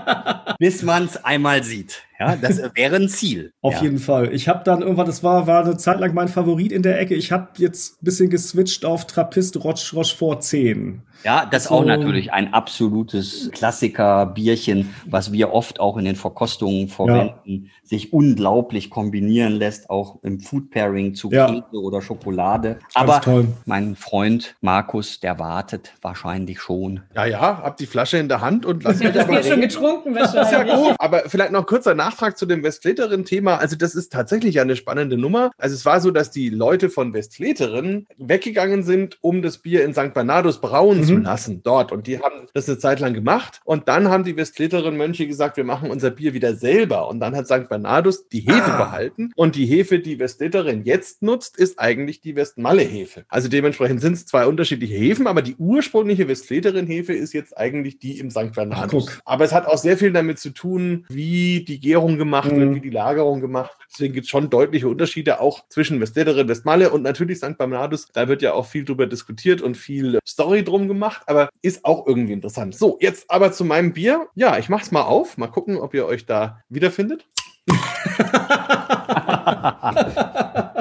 bis 0.59 0.83
man 0.83 1.05
es 1.05 1.23
einmal 1.23 1.63
sieht. 1.63 2.03
Ja, 2.21 2.35
das 2.35 2.61
wäre 2.75 2.97
ein 2.97 3.09
Ziel. 3.09 3.51
Auf 3.61 3.73
ja. 3.73 3.81
jeden 3.81 3.97
Fall. 3.97 4.31
Ich 4.31 4.47
habe 4.47 4.63
dann 4.63 4.81
irgendwann, 4.81 5.07
das 5.07 5.23
war, 5.23 5.47
war 5.47 5.65
eine 5.65 5.75
Zeit 5.77 5.99
lang 5.99 6.13
mein 6.13 6.27
Favorit 6.27 6.71
in 6.71 6.83
der 6.83 6.99
Ecke. 6.99 7.15
Ich 7.15 7.31
habe 7.31 7.47
jetzt 7.57 7.99
ein 7.99 8.05
bisschen 8.05 8.29
geswitcht 8.29 8.85
auf 8.85 9.07
Trappist 9.07 9.57
Roche 9.57 9.95
Rochefort 9.95 10.43
10. 10.43 11.01
Ja, 11.23 11.45
das 11.45 11.65
ist 11.65 11.71
auch 11.71 11.85
natürlich 11.85 12.33
ein 12.33 12.53
absolutes 12.53 13.49
Klassiker-Bierchen, 13.51 14.93
was 15.05 15.31
wir 15.31 15.53
oft 15.53 15.79
auch 15.79 15.97
in 15.97 16.05
den 16.05 16.15
Verkostungen 16.15 16.87
verwenden, 16.87 17.65
ja. 17.65 17.69
sich 17.83 18.11
unglaublich 18.11 18.89
kombinieren 18.89 19.53
lässt, 19.53 19.89
auch 19.89 20.17
im 20.23 20.39
Food 20.39 20.71
Pairing 20.71 21.13
zu 21.13 21.29
ja. 21.31 21.47
Kekse 21.47 21.77
oder 21.77 22.01
Schokolade. 22.01 22.79
Aber 22.95 23.21
mein 23.65 23.95
Freund 23.95 24.55
Markus, 24.61 25.19
der 25.19 25.37
wartet 25.37 25.93
wahrscheinlich 26.01 26.59
schon. 26.59 27.01
Ja, 27.15 27.25
ja, 27.25 27.61
hab 27.61 27.77
die 27.77 27.85
Flasche 27.85 28.17
in 28.17 28.27
der 28.27 28.41
Hand 28.41 28.65
und 28.65 28.83
lass 28.83 28.99
mich 28.99 29.11
das 29.11 29.27
Bier 29.27 29.43
schon 29.43 29.61
getrunken 29.61 30.15
wahrscheinlich. 30.15 30.51
Das 30.51 30.51
ist 30.51 30.69
ja 30.69 30.75
gut. 30.75 30.95
Aber 30.97 31.23
vielleicht 31.27 31.51
noch 31.51 31.65
kurzer 31.67 31.93
Nachtrag 32.11 32.37
zu 32.37 32.45
dem 32.45 32.61
Westfleterin-Thema. 32.61 33.57
Also 33.57 33.77
das 33.77 33.95
ist 33.95 34.11
tatsächlich 34.11 34.59
eine 34.59 34.75
spannende 34.75 35.17
Nummer. 35.17 35.51
Also 35.57 35.75
es 35.75 35.85
war 35.85 36.01
so, 36.01 36.11
dass 36.11 36.29
die 36.29 36.49
Leute 36.49 36.89
von 36.89 37.13
Westfleterin 37.13 38.05
weggegangen 38.17 38.83
sind, 38.83 39.17
um 39.21 39.41
das 39.41 39.59
Bier 39.59 39.85
in 39.85 39.93
St. 39.93 40.13
Bernardus 40.13 40.59
brauen 40.59 40.99
mhm. 40.99 41.03
zu 41.05 41.17
lassen 41.17 41.61
dort. 41.63 41.93
Und 41.93 42.07
die 42.07 42.19
haben 42.19 42.47
das 42.53 42.67
eine 42.67 42.79
Zeit 42.79 42.99
lang 42.99 43.13
gemacht. 43.13 43.61
Und 43.63 43.87
dann 43.87 44.09
haben 44.09 44.25
die 44.25 44.35
Westfleterin-Mönche 44.35 45.25
gesagt, 45.25 45.55
wir 45.55 45.63
machen 45.63 45.89
unser 45.89 46.11
Bier 46.11 46.33
wieder 46.33 46.53
selber. 46.53 47.07
Und 47.07 47.21
dann 47.21 47.33
hat 47.33 47.47
St. 47.47 47.69
Bernardus 47.69 48.27
die 48.27 48.41
Hefe 48.41 48.73
ah. 48.73 48.77
behalten. 48.77 49.31
Und 49.37 49.55
die 49.55 49.65
Hefe, 49.65 49.99
die 49.99 50.19
Westfleterin 50.19 50.83
jetzt 50.83 51.21
nutzt, 51.21 51.57
ist 51.57 51.79
eigentlich 51.79 52.19
die 52.19 52.35
Westmalle-Hefe. 52.35 53.23
Also 53.29 53.47
dementsprechend 53.47 54.01
sind 54.01 54.13
es 54.13 54.25
zwei 54.25 54.45
unterschiedliche 54.47 54.95
Hefen, 54.95 55.27
aber 55.27 55.41
die 55.41 55.55
ursprüngliche 55.55 56.27
Westfleterin-Hefe 56.27 57.13
ist 57.13 57.33
jetzt 57.33 57.57
eigentlich 57.57 57.99
die 57.99 58.19
im 58.19 58.29
St. 58.29 58.53
Bernardus. 58.53 59.07
Ach, 59.09 59.21
aber 59.23 59.45
es 59.45 59.53
hat 59.53 59.65
auch 59.65 59.77
sehr 59.77 59.97
viel 59.97 60.11
damit 60.11 60.39
zu 60.39 60.49
tun, 60.49 61.05
wie 61.07 61.63
die 61.63 61.79
Gärung 62.01 62.17
gemacht 62.17 62.51
mhm. 62.51 62.59
wird, 62.59 62.75
wie 62.75 62.79
die 62.81 62.89
Lagerung 62.89 63.41
gemacht 63.41 63.77
wird. 63.77 63.89
Deswegen 63.91 64.13
gibt 64.13 64.25
es 64.25 64.29
schon 64.29 64.49
deutliche 64.49 64.87
Unterschiede 64.87 65.39
auch 65.39 65.67
zwischen 65.69 66.01
Westfleterin, 66.01 66.47
Westmalle 66.47 66.89
und 66.89 67.03
natürlich 67.03 67.37
St. 67.37 67.57
Bernardus. 67.57 68.07
Da 68.13 68.27
wird 68.27 68.41
ja 68.41 68.53
auch 68.53 68.65
viel 68.65 68.85
drüber 68.85 69.05
diskutiert 69.05 69.61
und 69.61 69.77
viel 69.77 70.17
Story 70.27 70.63
drum 70.63 70.87
gemacht, 70.87 71.21
aber 71.27 71.49
ist 71.61 71.85
auch 71.85 72.07
irgendwie 72.07 72.33
interessant. 72.33 72.75
So, 72.75 72.97
jetzt 73.01 73.29
aber 73.29 73.51
zu 73.51 73.65
meinem 73.65 73.93
Bier. 73.93 74.27
Ja, 74.35 74.57
ich 74.57 74.69
mach's 74.69 74.91
mal 74.91 75.03
auf. 75.03 75.37
Mal 75.37 75.47
gucken, 75.47 75.77
ob 75.77 75.93
ihr 75.93 76.07
euch 76.07 76.25
da 76.25 76.61
wiederfindet. 76.69 77.25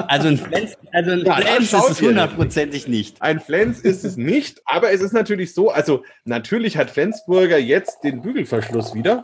also 0.07 0.29
ein 0.29 0.37
Flens, 0.37 0.73
also 0.91 1.11
ein 1.11 1.25
ja, 1.25 1.35
Flens 1.35 1.73
ist 1.73 1.89
es 1.89 2.01
hundertprozentig 2.01 2.87
nicht. 2.87 3.21
Ein 3.21 3.39
Flens 3.39 3.79
ist 3.79 4.03
es 4.03 4.17
nicht, 4.17 4.61
aber 4.65 4.91
es 4.91 5.01
ist 5.01 5.13
natürlich 5.13 5.53
so, 5.53 5.69
also 5.69 6.03
natürlich 6.25 6.77
hat 6.77 6.89
Flensburger 6.89 7.59
jetzt 7.59 8.03
den 8.03 8.23
Bügelverschluss 8.23 8.95
wieder. 8.95 9.23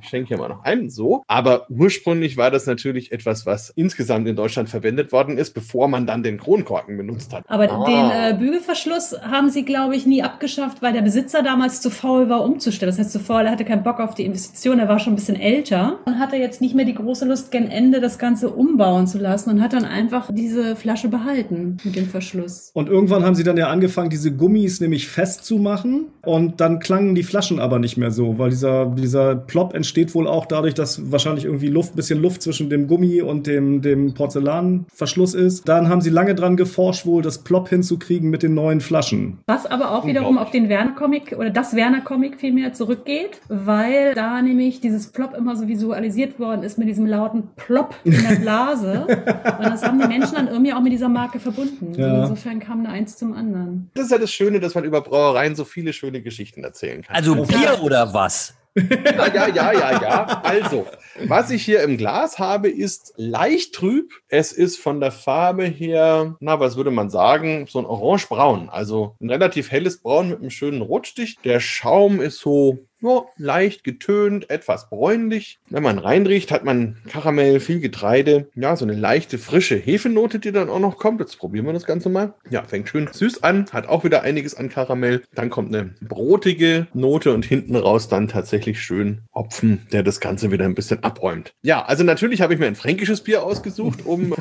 Ich 0.00 0.08
schenke 0.08 0.28
hier 0.28 0.38
mal 0.38 0.48
noch 0.48 0.64
einen, 0.64 0.90
so. 0.90 1.22
Aber 1.26 1.66
ursprünglich 1.68 2.36
war 2.36 2.50
das 2.50 2.66
natürlich 2.66 3.12
etwas, 3.12 3.46
was 3.46 3.70
insgesamt 3.70 4.26
in 4.28 4.36
Deutschland 4.36 4.68
verwendet 4.68 5.12
worden 5.12 5.38
ist, 5.38 5.54
bevor 5.54 5.88
man 5.88 6.06
dann 6.06 6.22
den 6.22 6.38
Kronkorken 6.38 6.96
benutzt 6.96 7.32
hat. 7.32 7.44
Aber 7.48 7.70
ah. 7.70 7.84
den 7.84 8.10
äh, 8.10 8.38
Bügelverschluss 8.38 9.14
haben 9.22 9.50
sie, 9.50 9.64
glaube 9.64 9.96
ich, 9.96 10.06
nie 10.06 10.22
abgeschafft, 10.22 10.82
weil 10.82 10.92
der 10.92 11.02
Besitzer 11.02 11.42
damals 11.42 11.80
zu 11.80 11.90
faul 11.90 12.28
war, 12.28 12.44
umzustellen. 12.44 12.90
Das 12.90 12.98
heißt, 12.98 13.12
zu 13.12 13.20
faul, 13.20 13.42
er 13.42 13.52
hatte 13.52 13.64
keinen 13.64 13.82
Bock 13.82 14.00
auf 14.00 14.14
die 14.14 14.24
Investition, 14.24 14.78
er 14.78 14.88
war 14.88 14.98
schon 14.98 15.12
ein 15.12 15.16
bisschen 15.16 15.36
älter 15.36 15.98
und 16.04 16.18
hatte 16.18 16.36
jetzt 16.36 16.60
nicht 16.60 16.74
mehr 16.74 16.84
die 16.84 16.94
große 16.94 17.26
Lust, 17.26 17.50
gen 17.50 17.70
Ende 17.70 18.00
das 18.00 18.18
Ganze 18.18 18.50
umbauen 18.50 19.06
zu 19.06 19.18
lassen 19.18 19.50
und 19.50 19.62
hat 19.62 19.72
dann 19.72 19.84
einfach 19.84 20.30
diese 20.32 20.76
Flasche 20.76 21.08
behalten 21.08 21.76
mit 21.84 21.96
dem 21.96 22.06
Verschluss. 22.06 22.70
Und 22.74 22.88
irgendwann 22.88 23.24
haben 23.24 23.34
sie 23.34 23.44
dann 23.44 23.56
ja 23.56 23.68
angefangen, 23.68 24.10
diese 24.10 24.32
Gummis 24.32 24.80
nämlich 24.80 25.08
festzumachen 25.08 26.06
und 26.24 26.60
dann 26.60 26.78
klangen 26.78 27.14
die 27.14 27.22
Flaschen 27.22 27.58
aber 27.58 27.78
nicht 27.78 27.96
mehr 27.96 28.10
so, 28.10 28.38
weil 28.38 28.50
dieser, 28.50 28.86
dieser 28.86 29.36
Plop 29.36 29.74
entsteht 29.82 30.14
wohl 30.14 30.28
auch 30.28 30.46
dadurch, 30.46 30.74
dass 30.74 31.10
wahrscheinlich 31.10 31.44
irgendwie 31.44 31.66
Luft, 31.66 31.96
bisschen 31.96 32.22
Luft 32.22 32.40
zwischen 32.40 32.70
dem 32.70 32.86
Gummi 32.86 33.20
und 33.20 33.48
dem, 33.48 33.82
dem 33.82 34.14
Porzellanverschluss 34.14 35.34
ist. 35.34 35.68
Dann 35.68 35.88
haben 35.88 36.00
sie 36.00 36.10
lange 36.10 36.36
dran 36.36 36.56
geforscht, 36.56 37.04
wohl 37.04 37.20
das 37.20 37.38
Plop 37.38 37.68
hinzukriegen 37.68 38.30
mit 38.30 38.44
den 38.44 38.54
neuen 38.54 38.80
Flaschen. 38.80 39.38
Was 39.48 39.66
aber 39.66 39.90
auch 39.90 40.06
wiederum 40.06 40.38
auf 40.38 40.52
den 40.52 40.68
Werner-Comic 40.68 41.34
oder 41.36 41.50
das 41.50 41.74
Werner-Comic 41.74 42.38
vielmehr 42.38 42.72
zurückgeht, 42.72 43.40
weil 43.48 44.14
da 44.14 44.40
nämlich 44.40 44.80
dieses 44.80 45.08
Plop 45.08 45.34
immer 45.36 45.56
so 45.56 45.66
visualisiert 45.66 46.38
worden 46.38 46.62
ist 46.62 46.78
mit 46.78 46.86
diesem 46.86 47.06
lauten 47.06 47.48
Plop 47.56 47.96
in 48.04 48.12
der 48.12 48.36
Blase. 48.40 49.04
und 49.08 49.66
das 49.66 49.82
haben 49.82 50.00
die 50.00 50.06
Menschen 50.06 50.36
dann 50.36 50.46
irgendwie 50.46 50.72
auch 50.72 50.80
mit 50.80 50.92
dieser 50.92 51.08
Marke 51.08 51.40
verbunden. 51.40 51.94
Ja. 51.96 52.06
Also 52.06 52.20
insofern 52.30 52.60
kam 52.60 52.84
da 52.84 52.90
eins 52.90 53.16
zum 53.16 53.34
anderen. 53.34 53.90
Das 53.94 54.04
ist 54.04 54.12
ja 54.12 54.18
das 54.18 54.30
Schöne, 54.30 54.60
dass 54.60 54.76
man 54.76 54.84
über 54.84 55.00
Brauereien 55.00 55.56
so 55.56 55.64
viele 55.64 55.92
schöne 55.92 56.22
Geschichten 56.22 56.62
erzählen 56.62 57.02
kann. 57.02 57.16
Also 57.16 57.34
Bier 57.34 57.80
oder 57.82 58.14
was? 58.14 58.54
Ja, 58.74 59.26
ja, 59.34 59.48
ja, 59.48 59.72
ja, 59.72 60.02
ja. 60.02 60.24
Also, 60.42 60.86
was 61.26 61.50
ich 61.50 61.64
hier 61.64 61.82
im 61.82 61.98
Glas 61.98 62.38
habe, 62.38 62.68
ist 62.70 63.12
leicht 63.16 63.74
trüb. 63.74 64.12
Es 64.28 64.52
ist 64.52 64.78
von 64.78 65.00
der 65.00 65.12
Farbe 65.12 65.64
her, 65.64 66.36
na, 66.40 66.58
was 66.58 66.76
würde 66.76 66.90
man 66.90 67.10
sagen, 67.10 67.66
so 67.68 67.78
ein 67.78 67.84
orange-braun. 67.84 68.70
Also 68.70 69.16
ein 69.20 69.30
relativ 69.30 69.70
helles 69.70 70.00
Braun 70.00 70.30
mit 70.30 70.40
einem 70.40 70.50
schönen 70.50 70.80
Rotstich. 70.82 71.36
Der 71.44 71.60
Schaum 71.60 72.20
ist 72.20 72.38
so 72.38 72.86
ja, 73.02 73.24
leicht 73.36 73.84
getönt, 73.84 74.50
etwas 74.50 74.88
bräunlich. 74.88 75.58
Wenn 75.68 75.82
man 75.82 75.98
reinriecht, 75.98 76.50
hat 76.50 76.64
man 76.64 76.96
Karamell, 77.08 77.60
viel 77.60 77.80
Getreide. 77.80 78.48
Ja, 78.54 78.76
so 78.76 78.84
eine 78.84 78.94
leichte, 78.94 79.38
frische 79.38 79.76
Hefenote, 79.76 80.38
die 80.38 80.52
dann 80.52 80.70
auch 80.70 80.78
noch 80.78 80.98
kommt. 80.98 81.20
Jetzt 81.20 81.38
probieren 81.38 81.66
wir 81.66 81.72
das 81.72 81.84
Ganze 81.84 82.08
mal. 82.08 82.34
Ja, 82.50 82.62
fängt 82.62 82.88
schön 82.88 83.08
süß 83.10 83.42
an, 83.42 83.66
hat 83.72 83.88
auch 83.88 84.04
wieder 84.04 84.22
einiges 84.22 84.54
an 84.54 84.68
Karamell. 84.68 85.22
Dann 85.34 85.50
kommt 85.50 85.74
eine 85.74 85.94
brotige 86.00 86.86
Note 86.94 87.32
und 87.32 87.44
hinten 87.44 87.76
raus 87.76 88.08
dann 88.08 88.28
tatsächlich 88.28 88.80
schön 88.80 89.22
Hopfen, 89.34 89.86
der 89.92 90.02
das 90.02 90.20
Ganze 90.20 90.50
wieder 90.50 90.64
ein 90.64 90.74
bisschen 90.74 91.02
abräumt. 91.02 91.54
Ja, 91.62 91.84
also 91.84 92.04
natürlich 92.04 92.40
habe 92.40 92.54
ich 92.54 92.60
mir 92.60 92.66
ein 92.66 92.76
fränkisches 92.76 93.22
Bier 93.22 93.42
ausgesucht, 93.42 94.06
um 94.06 94.34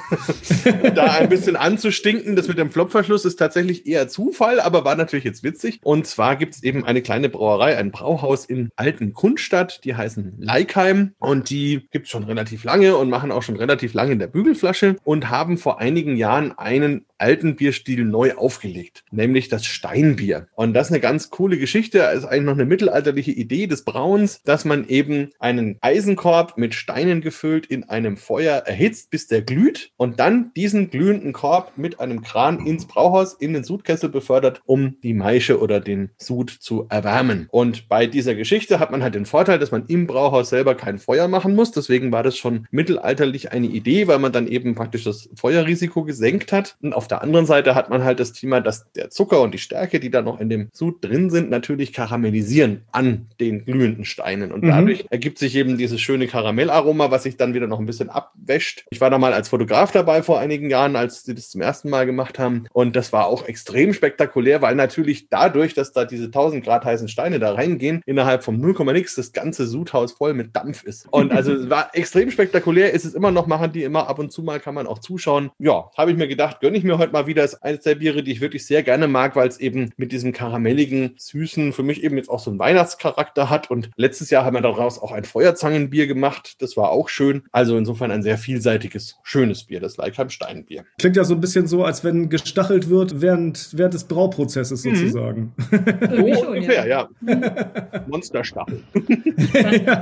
da 0.95 1.13
ein 1.13 1.29
bisschen 1.29 1.55
anzustinken. 1.55 2.35
Das 2.35 2.47
mit 2.47 2.57
dem 2.57 2.71
Flopverschluss 2.71 3.25
ist 3.25 3.37
tatsächlich 3.37 3.87
eher 3.87 4.07
Zufall, 4.07 4.59
aber 4.59 4.85
war 4.85 4.95
natürlich 4.95 5.25
jetzt 5.25 5.43
witzig. 5.43 5.79
Und 5.83 6.05
zwar 6.07 6.35
gibt 6.35 6.55
es 6.55 6.63
eben 6.63 6.85
eine 6.85 7.01
kleine 7.01 7.29
Brauerei, 7.29 7.77
ein 7.77 7.91
Brauhaus 7.91 8.45
in 8.51 8.69
Alten 8.75 9.13
Kunststadt. 9.13 9.83
Die 9.83 9.95
heißen 9.95 10.35
Leikheim 10.37 11.15
und 11.17 11.49
die 11.49 11.87
gibt 11.91 12.05
es 12.05 12.11
schon 12.11 12.23
relativ 12.23 12.63
lange 12.63 12.95
und 12.95 13.09
machen 13.09 13.31
auch 13.31 13.41
schon 13.41 13.55
relativ 13.55 13.93
lange 13.93 14.11
in 14.11 14.19
der 14.19 14.27
Bügelflasche 14.27 14.97
und 15.03 15.29
haben 15.29 15.57
vor 15.57 15.79
einigen 15.79 16.15
Jahren 16.15 16.51
einen 16.57 17.05
alten 17.21 17.55
Bierstil 17.55 18.03
neu 18.03 18.33
aufgelegt, 18.33 19.03
nämlich 19.11 19.47
das 19.47 19.65
Steinbier. 19.65 20.47
Und 20.55 20.73
das 20.73 20.87
ist 20.87 20.93
eine 20.93 21.01
ganz 21.01 21.29
coole 21.29 21.57
Geschichte. 21.57 21.99
Das 21.99 22.15
ist 22.15 22.25
eigentlich 22.25 22.45
noch 22.45 22.53
eine 22.53 22.65
mittelalterliche 22.65 23.31
Idee 23.31 23.67
des 23.67 23.83
Brauens, 23.83 24.41
dass 24.43 24.65
man 24.65 24.87
eben 24.87 25.29
einen 25.39 25.77
Eisenkorb 25.81 26.57
mit 26.57 26.73
Steinen 26.73 27.21
gefüllt 27.21 27.67
in 27.67 27.83
einem 27.83 28.17
Feuer 28.17 28.57
erhitzt, 28.65 29.11
bis 29.11 29.27
der 29.27 29.41
glüht 29.41 29.91
und 29.97 30.19
dann 30.19 30.51
diesen 30.55 30.89
glühenden 30.89 31.33
Korb 31.33 31.73
mit 31.77 31.99
einem 31.99 32.21
Kran 32.21 32.65
ins 32.65 32.87
Brauhaus 32.87 33.33
in 33.33 33.53
den 33.53 33.63
Sudkessel 33.63 34.09
befördert, 34.09 34.61
um 34.65 34.99
die 35.01 35.13
Maische 35.13 35.59
oder 35.59 35.79
den 35.79 36.09
Sud 36.17 36.49
zu 36.49 36.87
erwärmen. 36.89 37.47
Und 37.51 37.87
bei 37.87 38.07
dieser 38.07 38.35
Geschichte 38.35 38.79
hat 38.79 38.91
man 38.91 39.03
halt 39.03 39.15
den 39.15 39.25
Vorteil, 39.25 39.59
dass 39.59 39.71
man 39.71 39.85
im 39.85 40.07
Brauhaus 40.07 40.49
selber 40.49 40.75
kein 40.75 40.97
Feuer 40.97 41.27
machen 41.27 41.55
muss. 41.55 41.71
Deswegen 41.71 42.11
war 42.11 42.23
das 42.23 42.37
schon 42.37 42.67
mittelalterlich 42.71 43.51
eine 43.51 43.67
Idee, 43.67 44.07
weil 44.07 44.19
man 44.19 44.31
dann 44.31 44.47
eben 44.47 44.73
praktisch 44.73 45.03
das 45.03 45.29
Feuerrisiko 45.35 46.03
gesenkt 46.03 46.51
hat. 46.51 46.77
Und 46.81 46.93
auf 46.93 47.07
der 47.11 47.21
anderen 47.21 47.45
Seite 47.45 47.75
hat 47.75 47.89
man 47.89 48.03
halt 48.03 48.19
das 48.19 48.33
Thema, 48.33 48.61
dass 48.61 48.91
der 48.93 49.09
Zucker 49.09 49.41
und 49.41 49.53
die 49.53 49.59
Stärke, 49.59 49.99
die 49.99 50.09
da 50.09 50.21
noch 50.21 50.39
in 50.39 50.49
dem 50.49 50.69
Sud 50.71 51.03
drin 51.03 51.29
sind, 51.29 51.49
natürlich 51.49 51.93
karamellisieren 51.93 52.81
an 52.91 53.27
den 53.39 53.65
glühenden 53.65 54.05
Steinen. 54.05 54.51
Und 54.51 54.63
mhm. 54.63 54.69
dadurch 54.69 55.05
ergibt 55.09 55.37
sich 55.37 55.55
eben 55.55 55.77
dieses 55.77 55.99
schöne 55.99 56.27
Karamellaroma, 56.27 57.11
was 57.11 57.23
sich 57.23 57.37
dann 57.37 57.53
wieder 57.53 57.67
noch 57.67 57.79
ein 57.79 57.85
bisschen 57.85 58.09
abwäscht. 58.09 58.85
Ich 58.89 59.01
war 59.01 59.09
da 59.09 59.17
mal 59.17 59.33
als 59.33 59.49
Fotograf 59.49 59.91
dabei 59.91 60.23
vor 60.23 60.39
einigen 60.39 60.69
Jahren, 60.69 60.95
als 60.95 61.23
sie 61.23 61.35
das 61.35 61.49
zum 61.49 61.61
ersten 61.61 61.89
Mal 61.89 62.05
gemacht 62.05 62.39
haben. 62.39 62.65
Und 62.71 62.95
das 62.95 63.11
war 63.11 63.25
auch 63.27 63.45
extrem 63.45 63.93
spektakulär, 63.93 64.61
weil 64.61 64.75
natürlich 64.75 65.29
dadurch, 65.29 65.73
dass 65.73 65.91
da 65.91 66.05
diese 66.05 66.25
1000 66.25 66.63
Grad 66.63 66.85
heißen 66.85 67.09
Steine 67.09 67.39
da 67.39 67.53
reingehen, 67.53 68.01
innerhalb 68.05 68.43
vom 68.43 68.55
0,x 68.61 69.15
das 69.15 69.33
ganze 69.33 69.67
Sudhaus 69.67 70.13
voll 70.13 70.33
mit 70.33 70.55
Dampf 70.55 70.83
ist. 70.83 71.07
Und 71.11 71.31
also 71.33 71.53
es 71.53 71.69
war 71.69 71.89
extrem 71.93 72.31
spektakulär, 72.31 72.93
ist 72.93 73.05
es 73.05 73.13
immer 73.13 73.31
noch, 73.31 73.47
machen 73.47 73.73
die 73.73 73.83
immer 73.83 74.07
ab 74.07 74.19
und 74.19 74.31
zu 74.31 74.43
mal, 74.43 74.59
kann 74.59 74.75
man 74.75 74.87
auch 74.87 74.99
zuschauen. 74.99 75.51
Ja, 75.59 75.91
habe 75.97 76.11
ich 76.11 76.17
mir 76.17 76.27
gedacht, 76.27 76.61
gönne 76.61 76.77
ich 76.77 76.83
mir 76.83 76.97
heute 77.01 77.11
mal 77.11 77.27
wieder. 77.27 77.43
Ist 77.43 77.55
eines 77.55 77.81
der 77.81 77.95
Biere, 77.95 78.23
die 78.23 78.31
ich 78.31 78.41
wirklich 78.41 78.65
sehr 78.65 78.83
gerne 78.83 79.07
mag, 79.07 79.35
weil 79.35 79.47
es 79.47 79.59
eben 79.59 79.91
mit 79.97 80.11
diesem 80.11 80.31
karamelligen, 80.31 81.15
süßen, 81.17 81.73
für 81.73 81.83
mich 81.83 82.03
eben 82.03 82.15
jetzt 82.15 82.29
auch 82.29 82.39
so 82.39 82.49
einen 82.49 82.59
Weihnachtscharakter 82.59 83.49
hat. 83.49 83.69
Und 83.69 83.89
letztes 83.97 84.29
Jahr 84.29 84.45
haben 84.45 84.55
wir 84.55 84.61
daraus 84.61 84.99
auch 84.99 85.11
ein 85.11 85.25
Feuerzangenbier 85.25 86.07
gemacht. 86.07 86.61
Das 86.61 86.77
war 86.77 86.91
auch 86.91 87.09
schön. 87.09 87.43
Also 87.51 87.77
insofern 87.77 88.11
ein 88.11 88.23
sehr 88.23 88.37
vielseitiges, 88.37 89.17
schönes 89.23 89.65
Bier, 89.65 89.79
das 89.79 89.97
Leikheim 89.97 90.29
Steinbier. 90.29 90.85
Klingt 90.99 91.17
ja 91.17 91.23
so 91.23 91.33
ein 91.33 91.41
bisschen 91.41 91.67
so, 91.67 91.83
als 91.83 92.03
wenn 92.03 92.29
gestachelt 92.29 92.89
wird 92.89 93.21
während, 93.21 93.69
während 93.73 93.93
des 93.93 94.05
Brauprozesses 94.05 94.85
mhm. 94.85 94.95
sozusagen. 94.95 95.53
Mhm. 95.71 96.33
so 96.35 96.47
ungefähr, 96.47 96.87
ja. 96.87 97.09
ja. 97.27 98.05
Monsterstachel. 98.07 98.83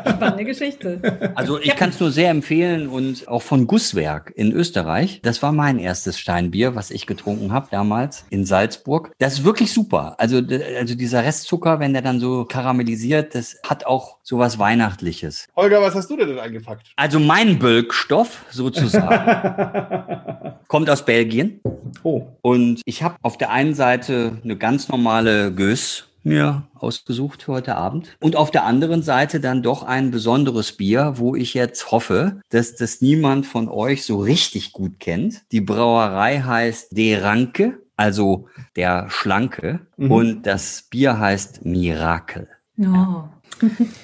Spannende 0.09 0.45
Geschichte. 0.45 1.31
Also 1.35 1.59
ich 1.59 1.75
kann 1.75 1.89
es 1.89 1.99
nur 1.99 2.11
sehr 2.11 2.29
empfehlen 2.29 2.87
und 2.87 3.27
auch 3.27 3.41
von 3.41 3.67
Gusswerk 3.67 4.33
in 4.35 4.51
Österreich. 4.51 5.21
Das 5.23 5.41
war 5.41 5.51
mein 5.51 5.79
erstes 5.79 6.19
Steinbier, 6.19 6.75
was 6.75 6.88
was 6.89 6.95
ich 6.95 7.05
getrunken 7.05 7.53
habe 7.53 7.67
damals 7.69 8.25
in 8.29 8.45
Salzburg. 8.45 9.11
Das 9.19 9.33
ist 9.33 9.43
wirklich 9.43 9.71
super. 9.71 10.15
Also, 10.17 10.37
also 10.37 10.95
dieser 10.95 11.23
Restzucker, 11.23 11.79
wenn 11.79 11.93
der 11.93 12.01
dann 12.01 12.19
so 12.19 12.45
karamellisiert, 12.45 13.35
das 13.35 13.57
hat 13.67 13.85
auch 13.85 14.17
sowas 14.23 14.57
Weihnachtliches. 14.57 15.47
Holger, 15.55 15.81
was 15.81 15.93
hast 15.93 16.09
du 16.09 16.17
denn 16.17 16.39
eingepackt? 16.39 16.91
Also 16.95 17.19
mein 17.19 17.59
Bölkstoff 17.59 18.45
sozusagen 18.49 20.53
kommt 20.67 20.89
aus 20.89 21.05
Belgien. 21.05 21.61
Oh. 22.03 22.23
Und 22.41 22.81
ich 22.85 23.03
habe 23.03 23.15
auf 23.21 23.37
der 23.37 23.51
einen 23.51 23.75
Seite 23.75 24.39
eine 24.43 24.57
ganz 24.57 24.89
normale 24.89 25.53
Gös 25.53 26.08
mir 26.23 26.67
ausgesucht 26.75 27.43
für 27.43 27.53
heute 27.53 27.75
Abend. 27.75 28.17
Und 28.19 28.35
auf 28.35 28.51
der 28.51 28.65
anderen 28.65 29.01
Seite 29.01 29.39
dann 29.39 29.63
doch 29.63 29.83
ein 29.83 30.11
besonderes 30.11 30.73
Bier, 30.73 31.13
wo 31.15 31.35
ich 31.35 31.53
jetzt 31.53 31.91
hoffe, 31.91 32.41
dass 32.49 32.75
das 32.75 33.01
niemand 33.01 33.45
von 33.45 33.69
euch 33.69 34.05
so 34.05 34.19
richtig 34.19 34.71
gut 34.71 34.99
kennt. 34.99 35.43
Die 35.51 35.61
Brauerei 35.61 36.39
heißt 36.39 36.97
De 36.97 37.19
Ranke, 37.19 37.79
also 37.95 38.47
der 38.75 39.09
Schlanke. 39.09 39.81
Mhm. 39.97 40.11
Und 40.11 40.43
das 40.43 40.87
Bier 40.89 41.19
heißt 41.19 41.65
Mirakel. 41.65 42.47
Oh. 42.79 43.23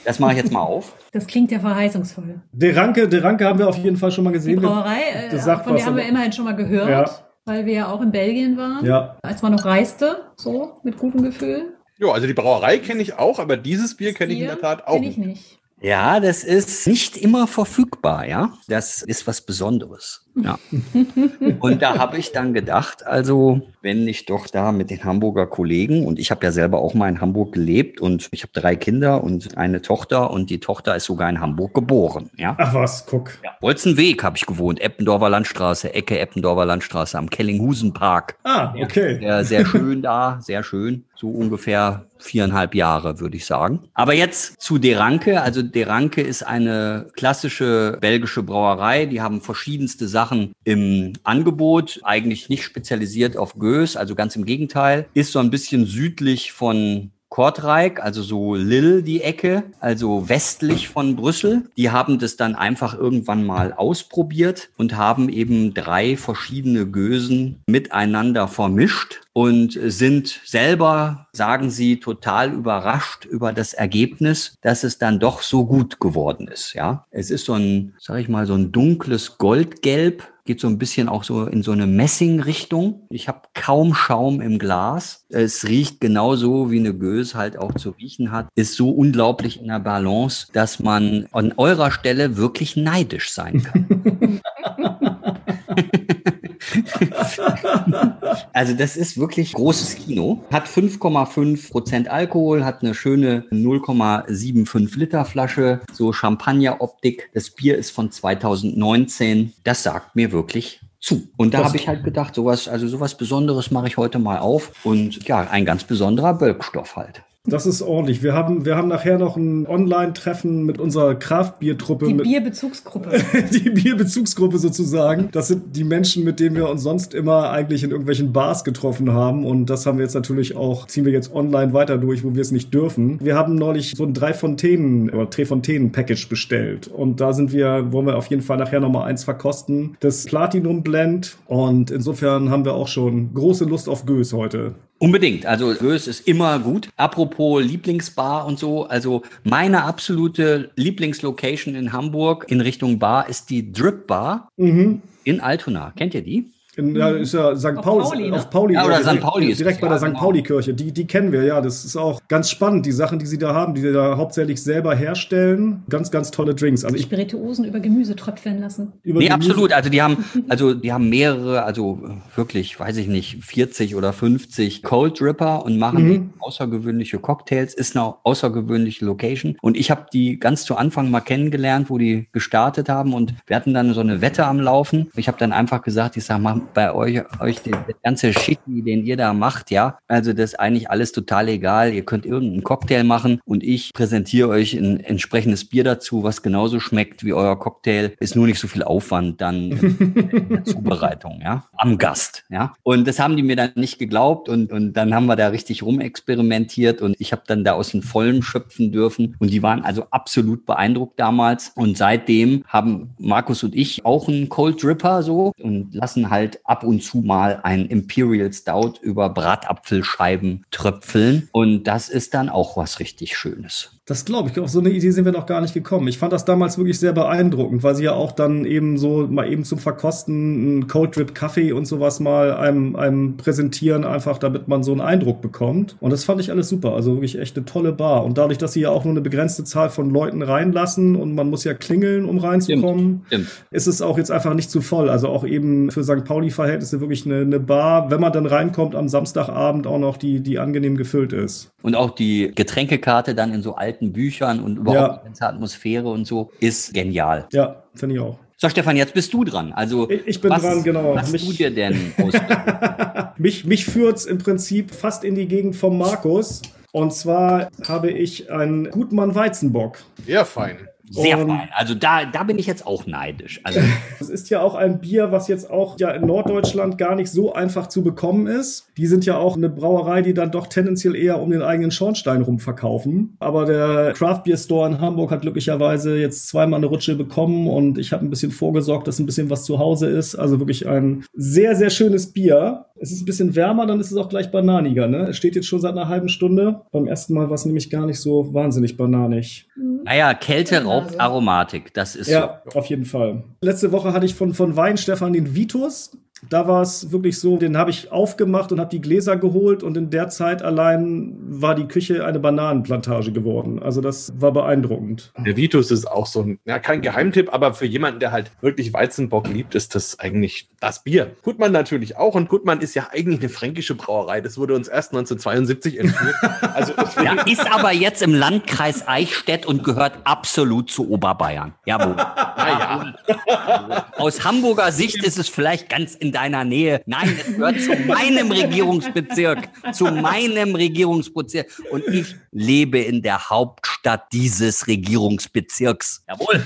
Das 0.04 0.20
mache 0.20 0.34
ich 0.34 0.38
jetzt 0.38 0.52
mal 0.52 0.62
auf. 0.62 0.94
Das 1.16 1.28
klingt 1.28 1.50
ja 1.50 1.62
verheißungsvoll. 1.62 2.42
De 2.52 2.78
Ranke, 2.78 3.08
De 3.08 3.22
Ranke 3.22 3.46
haben 3.46 3.58
wir 3.58 3.70
auf 3.70 3.78
jeden 3.78 3.96
Fall 3.96 4.12
schon 4.12 4.26
mal 4.26 4.34
gesehen. 4.34 4.60
Die 4.60 4.66
Brauerei, 4.66 5.00
äh, 5.14 5.40
von 5.40 5.78
der 5.78 5.86
haben 5.86 5.96
wir 5.96 6.06
immerhin 6.06 6.34
schon 6.34 6.44
mal 6.44 6.58
gehört. 6.58 6.90
Ja 6.90 7.26
weil 7.46 7.66
wir 7.66 7.74
ja 7.74 7.88
auch 7.92 8.02
in 8.02 8.12
Belgien 8.12 8.58
waren, 8.58 8.84
ja. 8.86 9.18
als 9.22 9.42
man 9.42 9.54
noch 9.54 9.66
reiste, 9.66 10.24
so 10.36 10.80
mit 10.84 10.98
gutem 10.98 11.22
Gefühl. 11.22 11.75
Ja, 11.98 12.08
also 12.12 12.28
die 12.28 12.34
Brauerei 12.34 12.80
kenne 12.80 13.02
ich 13.02 13.14
auch, 13.14 13.40
aber 13.40 13.58
dieses 13.58 13.96
Bier 13.96 14.14
kenne 14.14 14.34
ich 14.34 14.40
in 14.40 14.48
der 14.48 14.60
Tat 14.60 14.88
auch. 14.88 14.96
Kenne 14.96 15.08
ich 15.08 15.18
nicht. 15.18 15.60
Ja, 15.82 16.20
das 16.20 16.44
ist 16.44 16.88
nicht 16.88 17.18
immer 17.18 17.48
verfügbar, 17.48 18.26
ja. 18.26 18.54
Das 18.68 19.02
ist 19.02 19.28
was 19.28 19.42
Besonderes. 19.42 20.25
Ja. 20.36 20.60
und 21.60 21.82
da 21.82 21.98
habe 21.98 22.18
ich 22.18 22.32
dann 22.32 22.54
gedacht, 22.54 23.06
also 23.06 23.62
wenn 23.82 24.08
ich 24.08 24.26
doch 24.26 24.48
da 24.48 24.72
mit 24.72 24.90
den 24.90 25.04
Hamburger 25.04 25.48
Kollegen 25.48 26.06
und 26.06 26.20
ich 26.20 26.32
habe 26.32 26.46
ja 26.46 26.52
selber 26.52 26.80
auch 26.80 26.94
mal 26.94 27.08
in 27.08 27.22
Hamburg 27.22 27.54
gelebt 27.54 28.02
und 28.02 28.28
ich 28.32 28.42
habe 28.44 28.52
drei 28.54 28.76
Kinder 28.76 29.24
und 29.24 29.58
eine 29.58 29.82
Tochter 29.82 30.32
und 30.32 30.50
die 30.50 30.60
Tochter 30.60 30.96
ist 30.96 31.06
sogar 31.06 31.30
in 31.30 31.40
Hamburg 31.40 31.74
geboren. 31.74 32.30
Ja. 32.36 32.56
Ach 32.58 32.74
was, 32.74 33.06
guck. 33.06 33.32
Ja. 33.44 33.52
Bolzenweg 33.62 34.24
habe 34.24 34.38
ich 34.38 34.46
gewohnt, 34.46 34.82
Eppendorfer 34.82 35.30
Landstraße, 35.30 35.94
Ecke 35.94 36.20
Eppendorfer 36.20 36.66
Landstraße 36.66 37.18
am 37.18 37.30
Kellinghusen 37.30 37.94
Park. 37.94 38.38
Ah, 38.44 38.74
okay. 38.82 39.20
Ja, 39.22 39.44
sehr 39.44 39.66
schön 39.66 40.02
da, 40.02 40.40
sehr 40.42 40.64
schön. 40.64 41.06
So 41.16 41.30
ungefähr 41.30 42.06
viereinhalb 42.18 42.76
Jahre, 42.76 43.20
würde 43.20 43.38
ich 43.38 43.46
sagen. 43.46 43.88
Aber 43.94 44.14
jetzt 44.14 44.62
zu 44.62 44.78
Deranke. 44.78 45.42
Also 45.42 45.62
Deranke 45.62 46.22
ist 46.22 46.44
eine 46.44 47.08
klassische 47.16 47.98
belgische 48.02 48.44
Brauerei. 48.44 49.06
Die 49.06 49.22
haben 49.22 49.42
verschiedenste 49.42 50.08
Sachen 50.08 50.25
Sachen 50.26 50.54
im 50.64 51.14
Angebot, 51.24 52.00
eigentlich 52.04 52.50
nicht 52.50 52.64
spezialisiert 52.64 53.38
auf 53.38 53.60
Gös, 53.60 53.96
also 53.96 54.16
ganz 54.16 54.36
im 54.36 54.44
Gegenteil, 54.44 55.06
ist 55.14 55.32
so 55.32 55.38
ein 55.38 55.52
bisschen 55.52 55.86
südlich 55.86 56.52
von 56.52 57.12
Kortrijk, 57.36 58.02
also 58.02 58.22
so 58.22 58.56
Lille 58.56 59.04
die 59.04 59.20
Ecke, 59.20 59.64
also 59.82 60.30
westlich 60.30 60.88
von 60.88 61.18
Brüssel. 61.18 61.64
Die 61.76 61.92
haben 61.92 62.18
das 62.18 62.38
dann 62.38 62.56
einfach 62.56 62.98
irgendwann 62.98 63.46
mal 63.46 63.74
ausprobiert 63.74 64.70
und 64.78 64.96
haben 64.96 65.28
eben 65.28 65.74
drei 65.74 66.16
verschiedene 66.16 66.90
Gösen 66.90 67.62
miteinander 67.68 68.48
vermischt 68.48 69.20
und 69.34 69.78
sind 69.84 70.40
selber, 70.46 71.28
sagen 71.34 71.72
sie, 71.72 72.00
total 72.00 72.54
überrascht 72.54 73.26
über 73.26 73.52
das 73.52 73.74
Ergebnis, 73.74 74.56
dass 74.62 74.86
es 74.86 74.98
dann 74.98 75.20
doch 75.20 75.42
so 75.42 75.66
gut 75.66 76.00
geworden 76.00 76.48
ist. 76.48 76.74
Ja, 76.74 77.06
es 77.12 77.32
ist 77.32 77.44
so 77.44 77.56
ein, 77.56 77.96
sag 78.00 78.18
ich 78.20 78.30
mal, 78.30 78.46
so 78.46 78.54
ein 78.54 78.72
dunkles 78.72 79.38
Goldgelb 79.38 80.24
geht 80.46 80.60
so 80.60 80.68
ein 80.68 80.78
bisschen 80.78 81.10
auch 81.10 81.24
so 81.24 81.46
in 81.46 81.64
so 81.64 81.72
eine 81.72 81.88
Messing-Richtung. 81.88 83.08
Ich 83.10 83.28
habe 83.28 83.42
kaum 83.54 83.96
Schaum 83.96 84.42
im 84.42 84.60
Glas. 84.60 85.26
Es 85.30 85.68
riecht 85.68 86.00
genauso, 86.00 86.72
wie 86.72 86.80
eine 86.80 86.94
Gös 86.94 87.36
halt 87.36 87.58
auch 87.58 87.74
zu 87.74 87.90
riechen 87.92 88.32
hat. 88.32 88.48
Ist 88.56 88.76
so 88.76 88.92
unglaublich 88.92 89.60
in 89.60 89.68
der 89.68 89.80
Balance, 89.80 90.48
dass 90.54 90.80
man 90.80 91.28
an 91.32 91.54
eurer 91.58 91.92
Stelle 91.92 92.38
wirklich 92.38 92.78
neidisch 92.78 93.34
sein 93.34 93.64
kann. 93.64 94.42
also 98.54 98.74
das 98.74 98.98
ist 98.98 99.18
wirklich 99.18 99.54
großes 99.54 99.96
Kino. 99.96 100.44
Hat 100.52 100.68
5,5 100.68 101.72
Prozent 101.72 102.08
Alkohol, 102.08 102.66
hat 102.66 102.82
eine 102.82 102.94
schöne 102.94 103.46
0,75 103.52 104.98
Liter 104.98 105.26
Flasche, 105.26 105.82
so 105.92 106.14
Champagner-Optik. 106.14 107.30
Das 107.34 107.50
Bier 107.50 107.78
ist 107.78 107.92
von 107.92 108.12
2019. 108.12 109.54
Das 109.64 109.84
sagt 109.84 110.16
mir 110.16 110.32
wirklich 110.32 110.82
zu. 111.00 111.28
Und 111.38 111.54
da 111.54 111.64
habe 111.64 111.78
ich 111.78 111.88
halt 111.88 112.04
gedacht, 112.04 112.36
sowas, 112.36 112.68
also 112.68 112.88
sowas 112.88 113.16
Besonderes 113.16 113.72
mache 113.72 113.88
ich 113.88 113.98
heute 113.98 114.20
mal 114.20 114.40
auf. 114.40 114.72
Und 114.84 115.28
ja, 115.28 115.42
ein 115.42 115.66
ganz 115.66 115.84
besonderer 115.84 116.34
Bölkstoff 116.34 116.96
halt. 116.96 117.24
Das 117.48 117.66
ist 117.66 117.82
ordentlich. 117.82 118.24
Wir 118.24 118.34
haben, 118.34 118.66
wir 118.66 118.76
haben 118.76 118.88
nachher 118.88 119.18
noch 119.18 119.38
ein 119.38 119.68
Online-Treffen 119.68 120.66
mit 120.66 120.80
unserer 120.80 121.16
Kraftbiertruppe. 121.16 122.08
Die 122.08 122.14
Bierbezugsgruppe. 122.14 123.12
die 123.54 123.70
Bierbezugsgruppe 123.70 124.58
sozusagen. 124.58 125.30
Das 125.32 125.48
sind 125.48 125.76
die 125.76 125.84
Menschen, 125.84 126.24
mit 126.24 126.40
denen 126.40 126.56
wir 126.56 126.70
uns 126.70 126.82
sonst 126.82 127.14
immer 127.14 127.52
eigentlich 127.52 127.84
in 127.84 127.92
irgendwelchen 127.92 128.34
Bars 128.34 128.64
getroffen 128.64 129.12
haben. 129.12 129.46
Und 129.46 129.70
das 129.70 129.86
haben 129.86 129.98
wir 129.98 130.04
jetzt 130.04 130.16
natürlich 130.16 130.56
auch, 130.56 130.88
ziehen 130.88 131.06
wir 131.06 131.12
jetzt 131.12 131.34
online 131.34 131.74
weiter 131.74 131.98
durch, 131.98 132.24
wo 132.24 132.34
wir 132.34 132.42
es 132.42 132.52
nicht 132.52 132.74
dürfen. 132.74 133.20
Wir 133.22 133.36
haben 133.36 133.56
neulich 133.56 133.94
so 133.96 134.06
ein 134.06 134.14
drei 134.14 134.34
Fontänen 134.34 135.10
oder 135.10 135.28
drei 135.28 135.46
Fontänen 135.46 135.92
Package 135.92 136.28
bestellt. 136.28 136.88
Und 136.88 137.22
da 137.22 137.34
sind 137.34 137.54
wir, 137.54 137.92
wollen 137.92 138.08
wir 138.08 138.18
auf 138.18 138.28
jeden 138.28 138.42
Fall 138.42 138.58
nachher 138.58 138.80
nochmal 138.80 139.08
eins 139.08 139.24
verkosten. 139.24 139.98
Das 140.00 140.26
Platinum 140.26 140.84
Blend. 140.84 141.38
Und 141.46 141.92
insofern 141.92 142.50
haben 142.50 142.66
wir 142.66 142.74
auch 142.74 142.88
schon 142.88 143.34
große 143.34 143.66
Lust 143.66 143.88
auf 143.88 144.06
Gös 144.06 144.34
heute. 144.34 144.74
Unbedingt. 145.06 145.46
Also 145.46 145.76
Gös 145.76 146.08
ist 146.08 146.28
immer 146.28 146.58
gut. 146.58 146.90
Apropos 146.98 147.64
Lieblingsbar 147.64 148.48
und 148.48 148.58
so. 148.58 148.88
Also 148.88 149.22
meine 149.44 149.84
absolute 149.84 150.72
Lieblingslocation 150.78 151.76
in 151.76 151.94
Hamburg 151.94 152.48
in 152.50 152.60
Richtung 152.60 152.98
Bar 152.98 153.30
ist 153.30 153.52
die 153.52 153.72
Drip 153.72 154.08
Bar 154.08 154.50
mhm. 154.58 155.04
in 155.24 155.42
Altona. 155.42 155.94
Kennt 155.96 156.16
ihr 156.16 156.24
die? 156.24 156.50
In, 156.78 156.96
ja, 156.96 157.10
ist 157.10 157.34
ja 157.34 157.56
St. 157.56 157.76
Pauli, 157.76 158.04
Pauli 158.04 158.30
ne? 158.30 158.36
auf 158.36 158.50
Pauli. 158.50 158.74
Ja, 158.74 158.86
oder 158.86 159.02
St. 159.02 159.22
Pauli 159.22 159.52
ist 159.52 159.60
Direkt 159.60 159.80
bei 159.80 159.88
der 159.88 159.98
St. 159.98 160.06
Genau. 160.06 160.20
Pauli-Kirche. 160.20 160.74
Die, 160.74 160.92
die 160.92 161.08
kennen 161.08 161.32
wir, 161.32 161.44
ja. 161.44 161.62
Das 161.62 161.86
ist 161.86 161.96
auch 161.96 162.20
ganz 162.28 162.50
spannend, 162.50 162.86
die 162.86 162.92
Sachen, 162.92 163.18
die 163.18 163.26
sie 163.26 163.38
da 163.38 163.54
haben, 163.54 163.76
die 163.76 163.82
sie 163.82 163.94
da 163.94 164.18
hauptsächlich 164.18 164.62
selber 164.62 164.94
herstellen. 164.94 165.84
Ganz, 165.90 166.12
ganz 166.12 166.32
tolle 166.32 166.54
Drinks. 166.54 166.84
Also 166.84 166.98
ich, 166.98 167.04
Spirituosen 167.04 167.66
über 167.66 167.80
Gemüse 167.80 168.16
tröpfeln 168.16 168.60
lassen. 168.60 168.92
Über 169.04 169.20
nee, 169.20 169.30
Gemüse. 169.30 169.50
absolut. 169.52 169.72
Also 169.72 169.90
die 169.90 170.02
haben, 170.02 170.26
also 170.50 170.74
die 170.74 170.92
haben 170.92 171.10
mehrere, 171.10 171.64
also 171.64 172.00
wirklich, 172.36 172.78
weiß 172.78 172.98
ich 172.98 173.08
nicht, 173.08 173.44
40 173.44 173.96
oder 173.96 174.12
50 174.12 174.84
Cold 174.84 175.20
Dripper 175.20 175.64
und 175.64 175.78
machen 175.78 176.08
mhm. 176.08 176.34
außergewöhnliche 176.40 177.20
Cocktails. 177.20 177.74
Ist 177.74 177.96
eine 177.96 178.16
außergewöhnliche 178.24 179.06
Location. 179.06 179.58
Und 179.62 179.78
ich 179.78 179.92
habe 179.92 180.08
die 180.12 180.40
ganz 180.40 180.66
zu 180.66 180.76
Anfang 180.76 181.10
mal 181.10 181.22
kennengelernt, 181.22 181.90
wo 181.90 181.98
die 181.98 182.28
gestartet 182.34 182.90
haben. 182.90 183.14
Und 183.14 183.34
wir 183.48 183.56
hatten 183.56 183.74
dann 183.74 183.94
so 183.94 184.02
eine 184.02 184.20
Wette 184.20 184.46
am 184.46 184.60
Laufen. 184.60 185.10
Ich 185.16 185.30
habe 185.30 185.38
dann 185.38 185.54
einfach 185.54 185.82
gesagt, 185.82 186.18
ich 186.18 186.26
sage, 186.26 186.42
mach 186.42 186.60
bei 186.74 186.94
euch, 186.94 187.22
euch 187.40 187.62
den, 187.62 187.74
der 187.88 187.96
ganze 188.04 188.34
Schicki, 188.34 188.82
den 188.82 189.06
ihr 189.06 189.18
da 189.18 189.34
macht, 189.34 189.72
ja. 189.72 189.98
Also 190.08 190.34
das 190.34 190.52
ist 190.52 190.60
eigentlich 190.60 190.90
alles 190.90 191.12
total 191.12 191.50
egal. 191.50 191.94
Ihr 191.94 192.04
könnt 192.04 192.26
irgendeinen 192.26 192.64
Cocktail 192.64 193.04
machen 193.04 193.40
und 193.46 193.64
ich 193.64 193.94
präsentiere 193.94 194.50
euch 194.50 194.74
ein 194.74 195.00
entsprechendes 195.00 195.66
Bier 195.66 195.84
dazu, 195.84 196.24
was 196.24 196.42
genauso 196.42 196.80
schmeckt 196.80 197.24
wie 197.24 197.34
euer 197.34 197.58
Cocktail. 197.58 198.14
Ist 198.20 198.36
nur 198.36 198.48
nicht 198.48 198.60
so 198.60 198.68
viel 198.68 198.84
Aufwand 198.84 199.42
dann 199.42 199.72
in 199.72 200.50
der 200.50 200.64
Zubereitung, 200.66 201.40
ja. 201.42 201.66
Am 201.78 201.98
Gast, 201.98 202.44
ja. 202.50 202.74
Und 202.84 203.08
das 203.08 203.20
haben 203.20 203.36
die 203.36 203.44
mir 203.44 203.56
dann 203.56 203.72
nicht 203.76 204.00
geglaubt 204.00 204.50
und, 204.50 204.72
und 204.72 204.94
dann 204.94 205.14
haben 205.14 205.26
wir 205.26 205.36
da 205.36 205.48
richtig 205.48 205.84
rumexperimentiert 205.84 207.02
und 207.02 207.16
ich 207.20 207.32
habe 207.32 207.44
dann 207.48 207.64
da 207.64 207.74
aus 207.74 207.92
dem 207.92 208.02
Vollen 208.02 208.42
schöpfen 208.42 208.92
dürfen 208.92 209.36
und 209.40 209.52
die 209.52 209.64
waren 209.64 209.84
also 209.84 210.08
absolut 210.12 210.66
beeindruckt 210.66 211.20
damals 211.20 211.72
und 211.76 211.98
seitdem 211.98 212.64
haben 212.68 213.14
Markus 213.18 213.64
und 213.64 213.76
ich 213.76 214.06
auch 214.06 214.28
einen 214.28 214.50
Cold 214.50 214.82
Dripper 214.82 215.24
so 215.24 215.54
und 215.60 215.94
lassen 215.94 216.30
halt 216.30 216.55
ab 216.64 216.84
und 216.84 217.04
zu 217.04 217.20
mal 217.20 217.60
ein 217.64 217.86
Imperial 217.86 218.52
Stout 218.54 218.96
über 219.02 219.30
Bratapfelscheiben 219.30 220.66
tröpfeln. 220.72 221.50
Und 221.52 221.84
das 221.84 222.10
ist 222.10 222.34
dann 222.34 222.50
auch 222.50 222.78
was 222.78 223.00
richtig 223.00 223.38
Schönes. 223.38 224.00
Das 224.08 224.24
glaube 224.24 224.52
ich. 224.52 224.60
Auf 224.60 224.70
so 224.70 224.80
eine 224.80 224.92
Idee 224.92 225.10
sind 225.10 225.26
wir 225.26 225.32
noch 225.32 225.48
gar 225.48 225.62
nicht 225.62 225.74
gekommen. 225.74 226.08
Ich 226.08 226.20
fand 226.20 226.32
das 226.32 226.46
damals 226.46 226.78
wirklich 226.78 227.00
sehr 227.00 227.12
beeindruckend, 227.12 227.82
weil 227.82 227.96
sie 227.96 228.04
ja 228.04 228.14
auch 228.14 228.34
dann 228.34 228.64
eben 228.64 229.00
so 229.00 229.26
mal 229.28 229.52
eben 229.52 229.64
zum 229.64 229.80
Verkosten 229.80 230.36
einen 230.36 230.88
Cold 230.88 231.16
Drip 231.16 231.34
Kaffee 231.34 231.72
und 231.72 231.86
sowas 231.86 232.20
mal 232.20 232.54
einem, 232.54 232.96
einem 232.96 233.36
präsentieren, 233.36 234.04
einfach 234.04 234.38
damit 234.38 234.68
man 234.68 234.84
so 234.84 234.92
einen 234.92 235.02
Eindruck 235.02 235.42
bekommt. 235.42 235.96
Und 236.02 236.12
das 236.12 236.24
fand 236.24 236.40
ich 236.40 236.52
alles 236.52 236.70
super. 236.70 236.94
Also 236.94 237.14
wirklich 237.16 237.40
echt 237.40 237.58
eine 237.58 237.66
tolle 237.66 237.94
Bar. 237.94 238.26
Und 238.26 238.38
dadurch, 238.38 238.60
dass 238.60 238.74
sie 238.74 238.82
ja 238.82 238.92
auch 238.92 239.06
nur 239.06 239.14
eine 239.14 239.22
begrenzte 239.22 239.64
Zahl 239.64 239.90
von 239.90 240.12
Leuten 240.12 240.44
reinlassen 240.44 241.16
und 241.16 241.34
man 241.34 241.50
muss 241.50 241.64
ja 241.64 241.74
klingeln, 241.74 242.26
um 242.26 242.38
reinzukommen, 242.38 243.24
Stimmt. 243.26 243.48
Ist 243.72 243.88
es 243.88 244.04
auch 244.04 244.20
jetzt 244.20 244.30
einfach 244.30 244.54
nicht 244.54 244.70
zu 244.70 244.82
voll. 244.82 245.10
Also 245.10 245.30
auch 245.30 245.44
eben 245.44 245.90
für 245.90 246.04
St. 246.04 246.26
Pauli-Verhältnisse 246.26 247.02
wirklich 247.02 247.26
eine, 247.26 247.42
eine 247.42 247.60
Bar, 247.60 248.12
wenn 248.12 248.22
man 248.22 248.32
dann 248.32 248.46
reinkommt 248.46 248.94
am 248.94 249.10
Samstagabend 249.10 249.88
auch 249.88 249.98
noch 249.98 250.18
die, 250.18 250.42
die 250.42 250.60
angenehm 250.60 250.96
gefüllt 250.96 251.34
ist. 251.34 251.72
Und 251.82 251.96
auch 251.96 252.12
die 252.12 252.52
Getränkekarte 252.54 253.36
dann 253.36 253.54
in 253.54 253.62
so 253.62 253.76
alten 253.76 253.95
alten 253.96 254.12
Büchern 254.12 254.60
und 254.60 254.78
überhaupt 254.78 255.00
ja. 255.00 255.18
die 255.18 255.26
ganze 255.26 255.48
Atmosphäre 255.48 256.10
und 256.10 256.26
so 256.26 256.52
ist 256.60 256.94
genial. 256.94 257.48
Ja, 257.52 257.84
finde 257.94 258.16
ich 258.16 258.22
auch. 258.22 258.38
So, 258.58 258.70
Stefan, 258.70 258.96
jetzt 258.96 259.14
bist 259.14 259.34
du 259.34 259.44
dran. 259.44 259.74
Also 259.74 260.10
ich, 260.10 260.28
ich 260.28 260.42
bin 260.42 260.52
was, 260.52 260.62
dran, 260.62 260.84
genau. 260.84 261.16
Was 261.16 261.32
mich, 261.32 261.46
du 261.46 261.54
dir 261.54 261.72
denn 261.72 262.14
mich 263.38 263.66
mich 263.66 263.86
führt's 263.86 264.26
im 264.26 264.38
Prinzip 264.38 264.94
fast 264.94 265.24
in 265.24 265.36
die 265.36 265.48
Gegend 265.48 265.76
vom 265.76 265.98
Markus. 265.98 266.62
Und 266.92 267.14
zwar 267.14 267.70
habe 267.88 268.10
ich 268.12 268.50
einen 268.50 268.90
Gutmann 268.90 269.36
Weizenbock. 269.36 269.98
Sehr 270.26 270.46
fein. 270.46 270.88
Sehr 271.10 271.40
um, 271.40 271.48
fein. 271.48 271.70
Also 271.74 271.94
da, 271.94 272.26
da 272.26 272.44
bin 272.44 272.58
ich 272.58 272.66
jetzt 272.66 272.86
auch 272.86 273.06
neidisch. 273.06 273.60
Also 273.64 273.80
es 274.20 274.30
ist 274.30 274.50
ja 274.50 274.62
auch 274.62 274.76
ein 274.76 275.00
Bier, 275.00 275.32
was 275.32 275.48
jetzt 275.48 275.70
auch 275.70 276.00
ja 276.00 276.12
in 276.12 276.26
Norddeutschland 276.26 276.98
gar 276.98 277.16
nicht 277.16 277.30
so 277.30 277.54
einfach 277.54 277.88
zu 277.88 278.04
bekommen 278.04 278.48
ist. 278.48 278.88
Die 278.98 279.08
sind 279.08 279.26
ja 279.26 279.38
auch 279.38 279.56
eine 279.56 279.70
Brauerei, 279.70 280.22
die 280.22 280.34
dann 280.34 280.52
doch 280.52 280.68
tendenziell 280.68 281.16
eher 281.16 281.42
um 281.42 281.52
den 281.52 281.62
eigenen 281.62 281.92
Schornstein 281.92 282.42
rum 282.42 282.60
verkaufen. 282.60 283.36
Aber 283.40 283.66
der 283.66 284.14
Craft 284.14 284.44
Beer 284.44 284.58
Store 284.58 284.88
in 284.90 285.00
Hamburg 285.00 285.32
hat 285.32 285.42
glücklicherweise 285.42 286.18
jetzt 286.18 286.48
zweimal 286.48 286.78
eine 286.78 286.88
Rutsche 286.88 287.16
bekommen 287.16 287.68
und 287.68 287.98
ich 287.98 288.12
habe 288.12 288.26
ein 288.26 288.30
bisschen 288.30 288.52
vorgesorgt, 288.52 289.08
dass 289.08 289.20
ein 289.20 289.26
bisschen 289.26 289.50
was 289.50 289.64
zu 289.64 289.80
Hause 289.80 290.08
ist. 290.08 290.36
Also 290.36 290.60
wirklich 290.60 290.88
ein 290.88 291.26
sehr, 291.34 291.76
sehr 291.76 291.90
schönes 291.90 292.34
Bier. 292.34 292.85
Es 293.06 293.12
ist 293.12 293.22
ein 293.22 293.26
bisschen 293.26 293.56
wärmer, 293.56 293.86
dann 293.86 294.00
ist 294.00 294.10
es 294.10 294.18
auch 294.18 294.30
gleich 294.30 294.50
bananiger. 294.50 295.08
Ne? 295.08 295.28
Es 295.30 295.38
steht 295.38 295.56
jetzt 295.56 295.68
schon 295.68 295.80
seit 295.80 295.92
einer 295.92 296.10
halben 296.10 296.28
Stunde. 296.28 296.82
Beim 296.92 297.06
ersten 297.06 297.36
Mal 297.36 297.50
war 297.50 297.54
es 297.54 297.64
nämlich 297.64 297.92
gar 297.92 298.08
nicht 298.08 298.20
so 298.20 298.52
wahnsinnig 298.52 298.98
bananig. 298.98 299.68
Naja, 300.04 300.34
Kälte 300.34 300.84
raubt 300.84 301.20
Aromatik. 301.20 301.94
Das 301.94 302.16
ist 302.16 302.30
ja 302.30 302.62
so. 302.66 302.80
auf 302.80 302.88
jeden 302.88 303.06
Fall. 303.06 303.44
Letzte 303.62 303.92
Woche 303.92 304.12
hatte 304.12 304.26
ich 304.26 304.34
von, 304.34 304.56
von 304.56 304.76
Wein 304.76 304.98
Stefan 304.98 305.34
den 305.34 305.54
Vitus. 305.54 306.18
Da 306.50 306.68
war 306.68 306.82
es 306.82 307.12
wirklich 307.12 307.40
so, 307.40 307.58
den 307.58 307.78
habe 307.78 307.92
ich 307.92 308.12
aufgemacht 308.12 308.72
und 308.72 308.80
habe 308.80 308.90
die 308.90 309.02
Gläser 309.02 309.38
geholt 309.38 309.84
und 309.84 309.98
in 309.98 310.10
der 310.10 310.30
Zeit 310.30 310.62
allein 310.62 311.36
war 311.40 311.76
die 311.76 311.88
Küche 311.88 312.26
eine 312.26 312.40
Bananenplantage 312.40 313.32
geworden. 313.32 313.82
Also 313.82 314.02
das 314.02 314.34
war 314.40 314.52
beeindruckend. 314.52 315.32
Der 315.46 315.58
Vitus 315.58 315.92
ist 315.92 316.06
auch 316.06 316.26
so 316.26 316.42
ein, 316.42 316.60
ja, 316.66 316.80
kein 316.80 317.02
Geheimtipp, 317.02 317.54
aber 317.54 317.74
für 317.74 317.86
jemanden, 317.86 318.20
der 318.20 318.32
halt 318.32 318.52
wirklich 318.62 318.94
Weizenbock 318.94 319.48
liebt, 319.48 319.76
ist 319.76 319.96
das 319.96 320.20
eigentlich 320.20 320.68
das 320.86 321.02
Bier. 321.04 321.36
Gutmann 321.42 321.72
natürlich 321.72 322.16
auch 322.16 322.36
und 322.36 322.48
Gutmann 322.48 322.80
ist 322.80 322.94
ja 322.94 323.08
eigentlich 323.12 323.40
eine 323.40 323.50
fränkische 323.50 323.96
Brauerei. 323.96 324.40
Das 324.40 324.58
wurde 324.60 324.76
uns 324.76 324.88
erst 324.88 325.14
1972 325.14 326.00
entführt. 326.00 326.36
also 326.76 326.94
ja, 327.24 327.42
ist 327.46 327.72
aber 327.72 327.92
jetzt 327.92 328.22
im 328.22 328.36
Landkreis 328.36 329.08
Eichstätt 329.08 329.66
und 329.66 329.84
gehört 329.84 330.14
absolut 330.26 330.92
zu 330.92 331.10
Oberbayern. 331.10 331.74
Jawohl. 331.86 332.16
Ja, 332.16 333.16
ja. 333.48 334.06
Aus 334.18 334.44
Hamburger 334.44 334.92
Sicht 334.92 335.24
ist 335.24 335.40
es 335.40 335.50
vielleicht 335.50 335.90
ganz 335.90 336.14
in 336.14 336.32
deiner 336.32 336.64
Nähe. 336.64 337.02
Nein, 337.08 337.36
es 337.40 337.56
gehört 337.56 337.82
zu 337.82 337.96
meinem 338.06 338.52
Regierungsbezirk, 338.52 339.68
zu 339.92 340.06
meinem 340.06 340.76
Regierungsbezirk. 340.76 341.68
Und 341.90 342.08
ich 342.08 342.36
lebe 342.52 343.00
in 343.00 343.24
der 343.24 343.50
Hauptstadt 343.50 344.32
dieses 344.32 344.86
Regierungsbezirks. 344.86 346.24
Jawohl. 346.28 346.64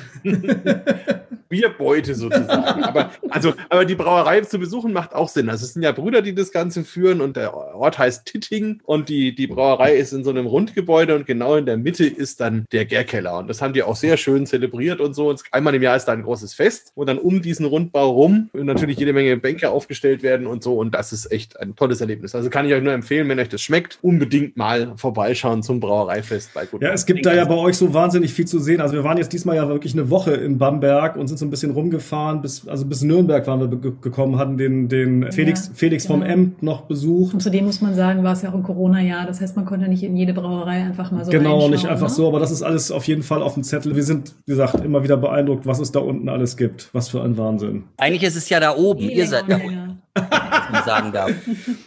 Bierbeute 1.50 2.16
sozusagen. 2.16 2.84
aber, 2.84 3.12
also, 3.30 3.54
aber 3.70 3.86
die 3.86 3.96
Brauerei 3.96 4.42
zu 4.42 4.60
besuchen 4.60 4.94
macht 4.94 5.14
auch 5.14 5.28
Sinn. 5.28 5.50
Also 5.50 5.66
es 5.66 5.74
sind 5.74 5.82
ja 5.82 5.92
Brüder, 5.92 6.22
die 6.22 6.36
das 6.36 6.52
Ganze 6.52 6.84
führen 6.84 7.22
und 7.22 7.36
der 7.36 7.54
Ort 7.54 7.98
heißt 7.98 8.26
Titting 8.26 8.82
und 8.86 9.10
die, 9.10 9.36
die 9.36 9.48
Brauerei 9.48 9.96
ist 9.96 10.14
in 10.14 10.24
so 10.24 10.30
einem 10.30 10.46
Rundgebäude 10.46 11.16
und 11.16 11.26
genau 11.26 11.56
in 11.56 11.66
der 11.66 11.78
Mitte 11.78 12.06
ist 12.06 12.40
dann 12.40 12.66
der 12.72 12.86
Gärkeller. 12.86 13.40
Und 13.40 13.48
das 13.48 13.62
haben 13.62 13.74
die 13.74 13.84
auch 13.84 13.96
sehr 13.96 14.18
schön 14.18 14.46
zelebriert 14.46 15.02
und 15.02 15.14
so. 15.14 15.30
Und 15.30 15.42
einmal 15.52 15.76
im 15.76 15.82
Jahr 15.82 15.98
ist 15.98 16.06
da 16.06 16.14
ein 16.14 16.24
großes 16.24 16.54
Fest 16.54 16.92
und 16.96 17.08
dann 17.08 17.18
um 17.18 17.42
diesen 17.42 17.66
Rundbau 17.66 18.10
rum 18.10 18.50
natürlich 18.54 18.98
jede 18.98 19.14
Menge 19.14 19.36
Bänke 19.38 19.72
aufgestellt 19.72 20.24
werden 20.24 20.46
und 20.46 20.64
so. 20.64 20.78
Und 20.78 20.94
das 20.94 21.12
ist 21.12 21.32
echt 21.32 21.60
ein 21.60 21.76
tolles 21.76 22.00
Erlebnis. 22.02 22.36
Also 22.36 22.50
kann 22.50 22.68
ich 22.68 22.74
euch 22.74 22.84
nur 22.84 22.94
empfehlen, 22.94 23.28
wenn 23.28 23.40
euch 23.40 23.50
das 23.50 23.62
schmeckt, 23.62 23.98
unbedingt 24.02 24.56
mal 24.56 24.94
vorbeischauen 24.98 25.64
zum 25.64 25.80
Brauereifest 25.80 26.54
bei 26.54 26.66
Gut. 26.66 26.84
Ja, 26.84 26.94
es 26.94 27.06
gibt 27.06 27.26
da 27.26 27.34
ja 27.34 27.46
bei 27.46 27.56
euch 27.56 27.78
so 27.78 27.94
wahnsinnig 27.94 28.34
viel 28.34 28.46
zu 28.46 28.60
sehen. 28.60 28.82
Also 28.82 28.94
wir 28.94 29.04
waren 29.04 29.18
jetzt 29.18 29.34
diesmal 29.34 29.56
ja 29.56 29.68
wirklich 29.68 29.94
eine 29.94 30.10
Woche 30.12 30.34
in 30.34 30.60
Bamberg 30.60 31.16
und 31.16 31.28
sind 31.28 31.39
so 31.40 31.46
ein 31.46 31.50
bisschen 31.50 31.72
rumgefahren, 31.72 32.42
bis, 32.42 32.68
also 32.68 32.86
bis 32.86 33.02
Nürnberg 33.02 33.46
waren 33.48 33.60
wir 33.60 33.92
gekommen, 33.92 34.38
hatten 34.38 34.58
den, 34.58 34.88
den 34.88 35.32
Felix, 35.32 35.68
ja, 35.68 35.74
Felix 35.74 36.04
genau. 36.04 36.20
vom 36.20 36.28
Emt 36.28 36.64
noch 36.64 36.82
besucht. 36.82 37.34
Und 37.34 37.40
zudem 37.42 37.66
muss 37.66 37.82
man 37.82 37.96
sagen, 37.96 38.24
war 38.24 38.34
es 38.34 38.42
ja 38.42 38.50
auch 38.50 38.56
ein 38.56 38.64
Corona-Jahr. 38.64 39.26
Das 39.26 39.42
heißt, 39.42 39.56
man 39.56 39.66
konnte 39.66 39.88
nicht 39.88 40.04
in 40.04 40.16
jede 40.16 40.34
Brauerei 40.34 40.84
einfach 40.84 41.12
mal 41.12 41.26
so 41.26 41.32
Genau, 41.32 41.68
nicht 41.70 41.88
einfach 41.88 42.10
ne? 42.10 42.14
so, 42.14 42.28
aber 42.28 42.40
das 42.40 42.52
ist 42.52 42.62
alles 42.62 42.92
auf 42.92 43.06
jeden 43.06 43.24
Fall 43.24 43.42
auf 43.42 43.56
dem 43.56 43.64
Zettel. 43.64 43.96
Wir 43.96 44.04
sind, 44.04 44.36
wie 44.46 44.52
gesagt, 44.52 44.84
immer 44.84 45.04
wieder 45.04 45.18
beeindruckt, 45.18 45.66
was 45.66 45.80
es 45.80 45.92
da 45.92 46.00
unten 46.00 46.30
alles 46.30 46.58
gibt. 46.58 46.90
Was 46.94 47.10
für 47.10 47.22
ein 47.24 47.38
Wahnsinn. 47.38 47.84
Eigentlich 47.98 48.24
ist 48.24 48.36
es 48.36 48.50
ja 48.50 48.60
da 48.60 48.76
oben. 48.76 49.10
Ihr 49.10 49.28
seid 49.28 49.46
da 49.48 49.56
unten. 49.56 50.00
sagen 50.86 51.12
darf. 51.12 51.32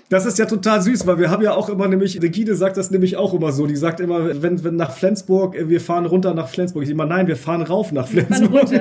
Das 0.09 0.27
ist 0.27 0.39
ja 0.39 0.47
total 0.47 0.83
süß, 0.83 1.07
weil 1.07 1.19
wir 1.19 1.31
haben 1.31 1.43
ja 1.43 1.55
auch 1.55 1.69
immer 1.69 1.89
nämlich, 1.89 2.21
Regine 2.21 2.55
sagt 2.55 2.77
das 2.77 2.91
nämlich 2.91 3.17
auch 3.17 3.35
immer 3.35 3.53
so, 3.53 3.67
die 3.67 3.77
sagt 3.77 4.01
immer, 4.01 4.43
wenn, 4.43 4.63
wenn 4.65 4.77
nach 4.77 4.93
Flensburg, 4.93 5.57
wir 5.59 5.81
fahren 5.81 6.07
runter 6.07 6.35
nach 6.35 6.49
Flensburg. 6.49 6.85
Ich 6.85 6.91
immer, 6.91 7.07
nein, 7.07 7.27
wir 7.27 7.37
fahren 7.37 7.63
rauf 7.63 7.93
nach 7.93 8.07
Flensburg. 8.07 8.69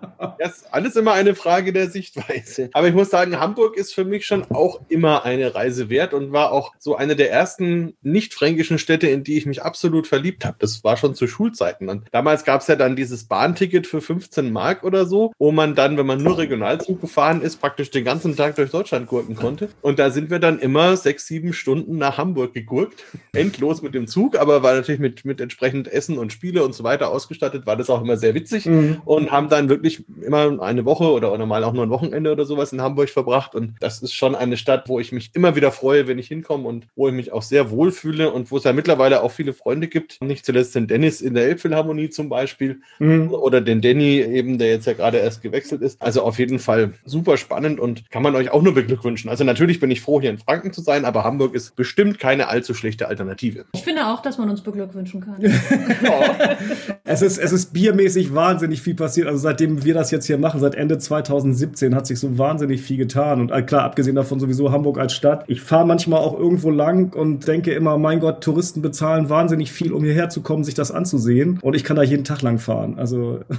Das 0.41 0.57
ist 0.57 0.73
alles 0.73 0.95
immer 0.95 1.13
eine 1.13 1.35
Frage 1.35 1.71
der 1.71 1.87
Sichtweise. 1.91 2.71
Aber 2.73 2.87
ich 2.87 2.95
muss 2.95 3.11
sagen, 3.11 3.39
Hamburg 3.39 3.77
ist 3.77 3.93
für 3.93 4.05
mich 4.05 4.25
schon 4.25 4.43
auch 4.49 4.81
immer 4.89 5.23
eine 5.23 5.53
Reise 5.53 5.87
wert 5.91 6.15
und 6.15 6.31
war 6.31 6.51
auch 6.51 6.73
so 6.79 6.95
eine 6.95 7.15
der 7.15 7.31
ersten 7.31 7.93
nicht-fränkischen 8.01 8.79
Städte, 8.79 9.07
in 9.07 9.23
die 9.23 9.37
ich 9.37 9.45
mich 9.45 9.61
absolut 9.61 10.07
verliebt 10.07 10.43
habe. 10.43 10.57
Das 10.57 10.83
war 10.83 10.97
schon 10.97 11.13
zu 11.13 11.27
Schulzeiten. 11.27 11.89
Und 11.89 12.07
damals 12.11 12.43
gab 12.43 12.61
es 12.61 12.67
ja 12.67 12.75
dann 12.75 12.95
dieses 12.95 13.25
Bahnticket 13.25 13.85
für 13.85 14.01
15 14.01 14.51
Mark 14.51 14.83
oder 14.83 15.05
so, 15.05 15.31
wo 15.37 15.51
man 15.51 15.75
dann, 15.75 15.95
wenn 15.95 16.07
man 16.07 16.23
nur 16.23 16.39
Regionalzug 16.39 17.01
gefahren 17.01 17.43
ist, 17.43 17.57
praktisch 17.57 17.91
den 17.91 18.03
ganzen 18.03 18.35
Tag 18.35 18.55
durch 18.55 18.71
Deutschland 18.71 19.05
gurken 19.05 19.35
konnte. 19.35 19.69
Und 19.83 19.99
da 19.99 20.09
sind 20.09 20.31
wir 20.31 20.39
dann 20.39 20.57
immer 20.57 20.97
sechs, 20.97 21.27
sieben 21.27 21.53
Stunden 21.53 21.99
nach 21.99 22.17
Hamburg 22.17 22.55
gegurkt. 22.55 23.03
Endlos 23.33 23.83
mit 23.83 23.93
dem 23.93 24.07
Zug, 24.07 24.39
aber 24.39 24.63
war 24.63 24.73
natürlich 24.73 24.99
mit, 24.99 25.23
mit 25.23 25.39
entsprechend 25.39 25.87
Essen 25.87 26.17
und 26.17 26.33
Spiele 26.33 26.63
und 26.63 26.73
so 26.73 26.83
weiter 26.83 27.11
ausgestattet, 27.11 27.67
war 27.67 27.77
das 27.77 27.91
auch 27.91 28.01
immer 28.01 28.17
sehr 28.17 28.33
witzig 28.33 28.65
mhm. 28.65 29.03
und 29.05 29.31
haben 29.31 29.47
dann 29.47 29.69
wirklich 29.69 30.03
immer 30.31 30.61
eine 30.61 30.85
Woche 30.85 31.11
oder 31.11 31.37
normal 31.37 31.65
auch 31.65 31.73
nur 31.73 31.83
ein 31.83 31.89
Wochenende 31.89 32.31
oder 32.31 32.45
sowas 32.45 32.71
in 32.71 32.81
Hamburg 32.81 33.09
verbracht. 33.09 33.53
Und 33.53 33.75
das 33.81 34.01
ist 34.01 34.13
schon 34.13 34.33
eine 34.33 34.55
Stadt, 34.55 34.87
wo 34.87 34.99
ich 34.99 35.11
mich 35.11 35.31
immer 35.33 35.57
wieder 35.57 35.71
freue, 35.71 36.07
wenn 36.07 36.19
ich 36.19 36.27
hinkomme 36.27 36.67
und 36.67 36.87
wo 36.95 37.09
ich 37.09 37.13
mich 37.13 37.33
auch 37.33 37.41
sehr 37.41 37.69
wohl 37.69 37.91
fühle 37.91 38.31
und 38.31 38.49
wo 38.49 38.57
es 38.57 38.63
ja 38.63 38.71
mittlerweile 38.71 39.23
auch 39.23 39.31
viele 39.31 39.51
Freunde 39.51 39.87
gibt. 39.87 40.21
Nicht 40.21 40.45
zuletzt 40.45 40.75
den 40.75 40.87
Dennis 40.87 41.19
in 41.19 41.33
der 41.33 41.43
Elbphilharmonie 41.45 42.09
zum 42.09 42.29
Beispiel 42.29 42.79
mhm. 42.99 43.33
oder 43.33 43.59
den 43.59 43.81
Danny 43.81 44.21
eben, 44.21 44.57
der 44.57 44.69
jetzt 44.69 44.87
ja 44.87 44.93
gerade 44.93 45.17
erst 45.17 45.41
gewechselt 45.41 45.81
ist. 45.81 46.01
Also 46.01 46.21
auf 46.21 46.39
jeden 46.39 46.59
Fall 46.59 46.93
super 47.03 47.35
spannend 47.35 47.79
und 47.79 48.09
kann 48.09 48.23
man 48.23 48.35
euch 48.35 48.51
auch 48.51 48.61
nur 48.61 48.73
beglückwünschen. 48.73 49.29
Also 49.29 49.43
natürlich 49.43 49.81
bin 49.81 49.91
ich 49.91 49.99
froh, 49.99 50.21
hier 50.21 50.29
in 50.29 50.37
Franken 50.37 50.71
zu 50.71 50.81
sein, 50.81 51.03
aber 51.03 51.25
Hamburg 51.25 51.55
ist 51.55 51.75
bestimmt 51.75 52.19
keine 52.19 52.47
allzu 52.47 52.73
schlechte 52.73 53.09
Alternative. 53.09 53.65
Ich 53.73 53.81
finde 53.81 54.07
auch, 54.07 54.21
dass 54.21 54.37
man 54.37 54.49
uns 54.49 54.61
beglückwünschen 54.61 55.19
kann. 55.19 55.41
es, 57.03 57.21
ist, 57.21 57.37
es 57.37 57.51
ist 57.51 57.73
biermäßig 57.73 58.33
wahnsinnig 58.33 58.81
viel 58.81 58.95
passiert. 58.95 59.27
Also 59.27 59.39
seitdem 59.39 59.83
wir 59.83 59.93
das 59.93 60.11
jetzt 60.11 60.20
hier 60.27 60.37
machen, 60.37 60.59
seit 60.59 60.75
Ende 60.75 60.97
2017 60.97 61.95
hat 61.95 62.07
sich 62.07 62.19
so 62.19 62.37
wahnsinnig 62.37 62.81
viel 62.81 62.97
getan. 62.97 63.41
Und 63.41 63.51
äh, 63.51 63.61
klar, 63.61 63.83
abgesehen 63.83 64.15
davon 64.15 64.39
sowieso 64.39 64.71
Hamburg 64.71 64.99
als 64.99 65.13
Stadt. 65.13 65.43
Ich 65.47 65.61
fahre 65.61 65.85
manchmal 65.85 66.19
auch 66.19 66.37
irgendwo 66.37 66.69
lang 66.69 67.13
und 67.13 67.47
denke 67.47 67.73
immer, 67.73 67.97
mein 67.97 68.19
Gott, 68.19 68.43
Touristen 68.43 68.81
bezahlen 68.81 69.29
wahnsinnig 69.29 69.71
viel, 69.71 69.93
um 69.93 70.03
hierher 70.03 70.29
zu 70.29 70.41
kommen, 70.41 70.63
sich 70.63 70.73
das 70.73 70.91
anzusehen. 70.91 71.59
Und 71.61 71.75
ich 71.75 71.83
kann 71.83 71.95
da 71.95 72.03
jeden 72.03 72.23
Tag 72.23 72.41
lang 72.41 72.59
fahren. 72.59 72.95
Also. 72.97 73.39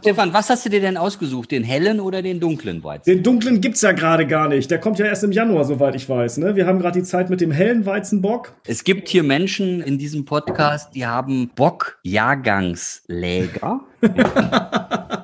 Stefan, 0.00 0.32
was 0.32 0.48
hast 0.48 0.64
du 0.64 0.70
dir 0.70 0.80
denn 0.80 0.96
ausgesucht? 0.96 1.50
Den 1.50 1.62
hellen 1.62 2.00
oder 2.00 2.22
den 2.22 2.40
dunklen 2.40 2.82
Weizen? 2.82 3.04
Den 3.04 3.22
dunklen 3.22 3.60
gibt's 3.60 3.82
ja 3.82 3.92
gerade 3.92 4.26
gar 4.26 4.48
nicht. 4.48 4.70
Der 4.70 4.80
kommt 4.80 4.98
ja 4.98 5.04
erst 5.04 5.24
im 5.24 5.32
Januar, 5.32 5.64
soweit 5.64 5.94
ich 5.94 6.08
weiß. 6.08 6.38
Ne? 6.38 6.56
Wir 6.56 6.66
haben 6.66 6.78
gerade 6.78 6.98
die 6.98 7.04
Zeit 7.04 7.28
mit 7.28 7.42
dem 7.42 7.50
hellen 7.50 7.84
Weizenbock. 7.84 8.54
Es 8.66 8.84
gibt 8.84 9.10
hier 9.10 9.22
Menschen 9.22 9.82
in 9.82 9.98
diesem 9.98 10.24
Podcast, 10.24 10.94
die 10.94 11.04
haben 11.04 11.50
Bock-Jahrgangsläger. 11.54 13.80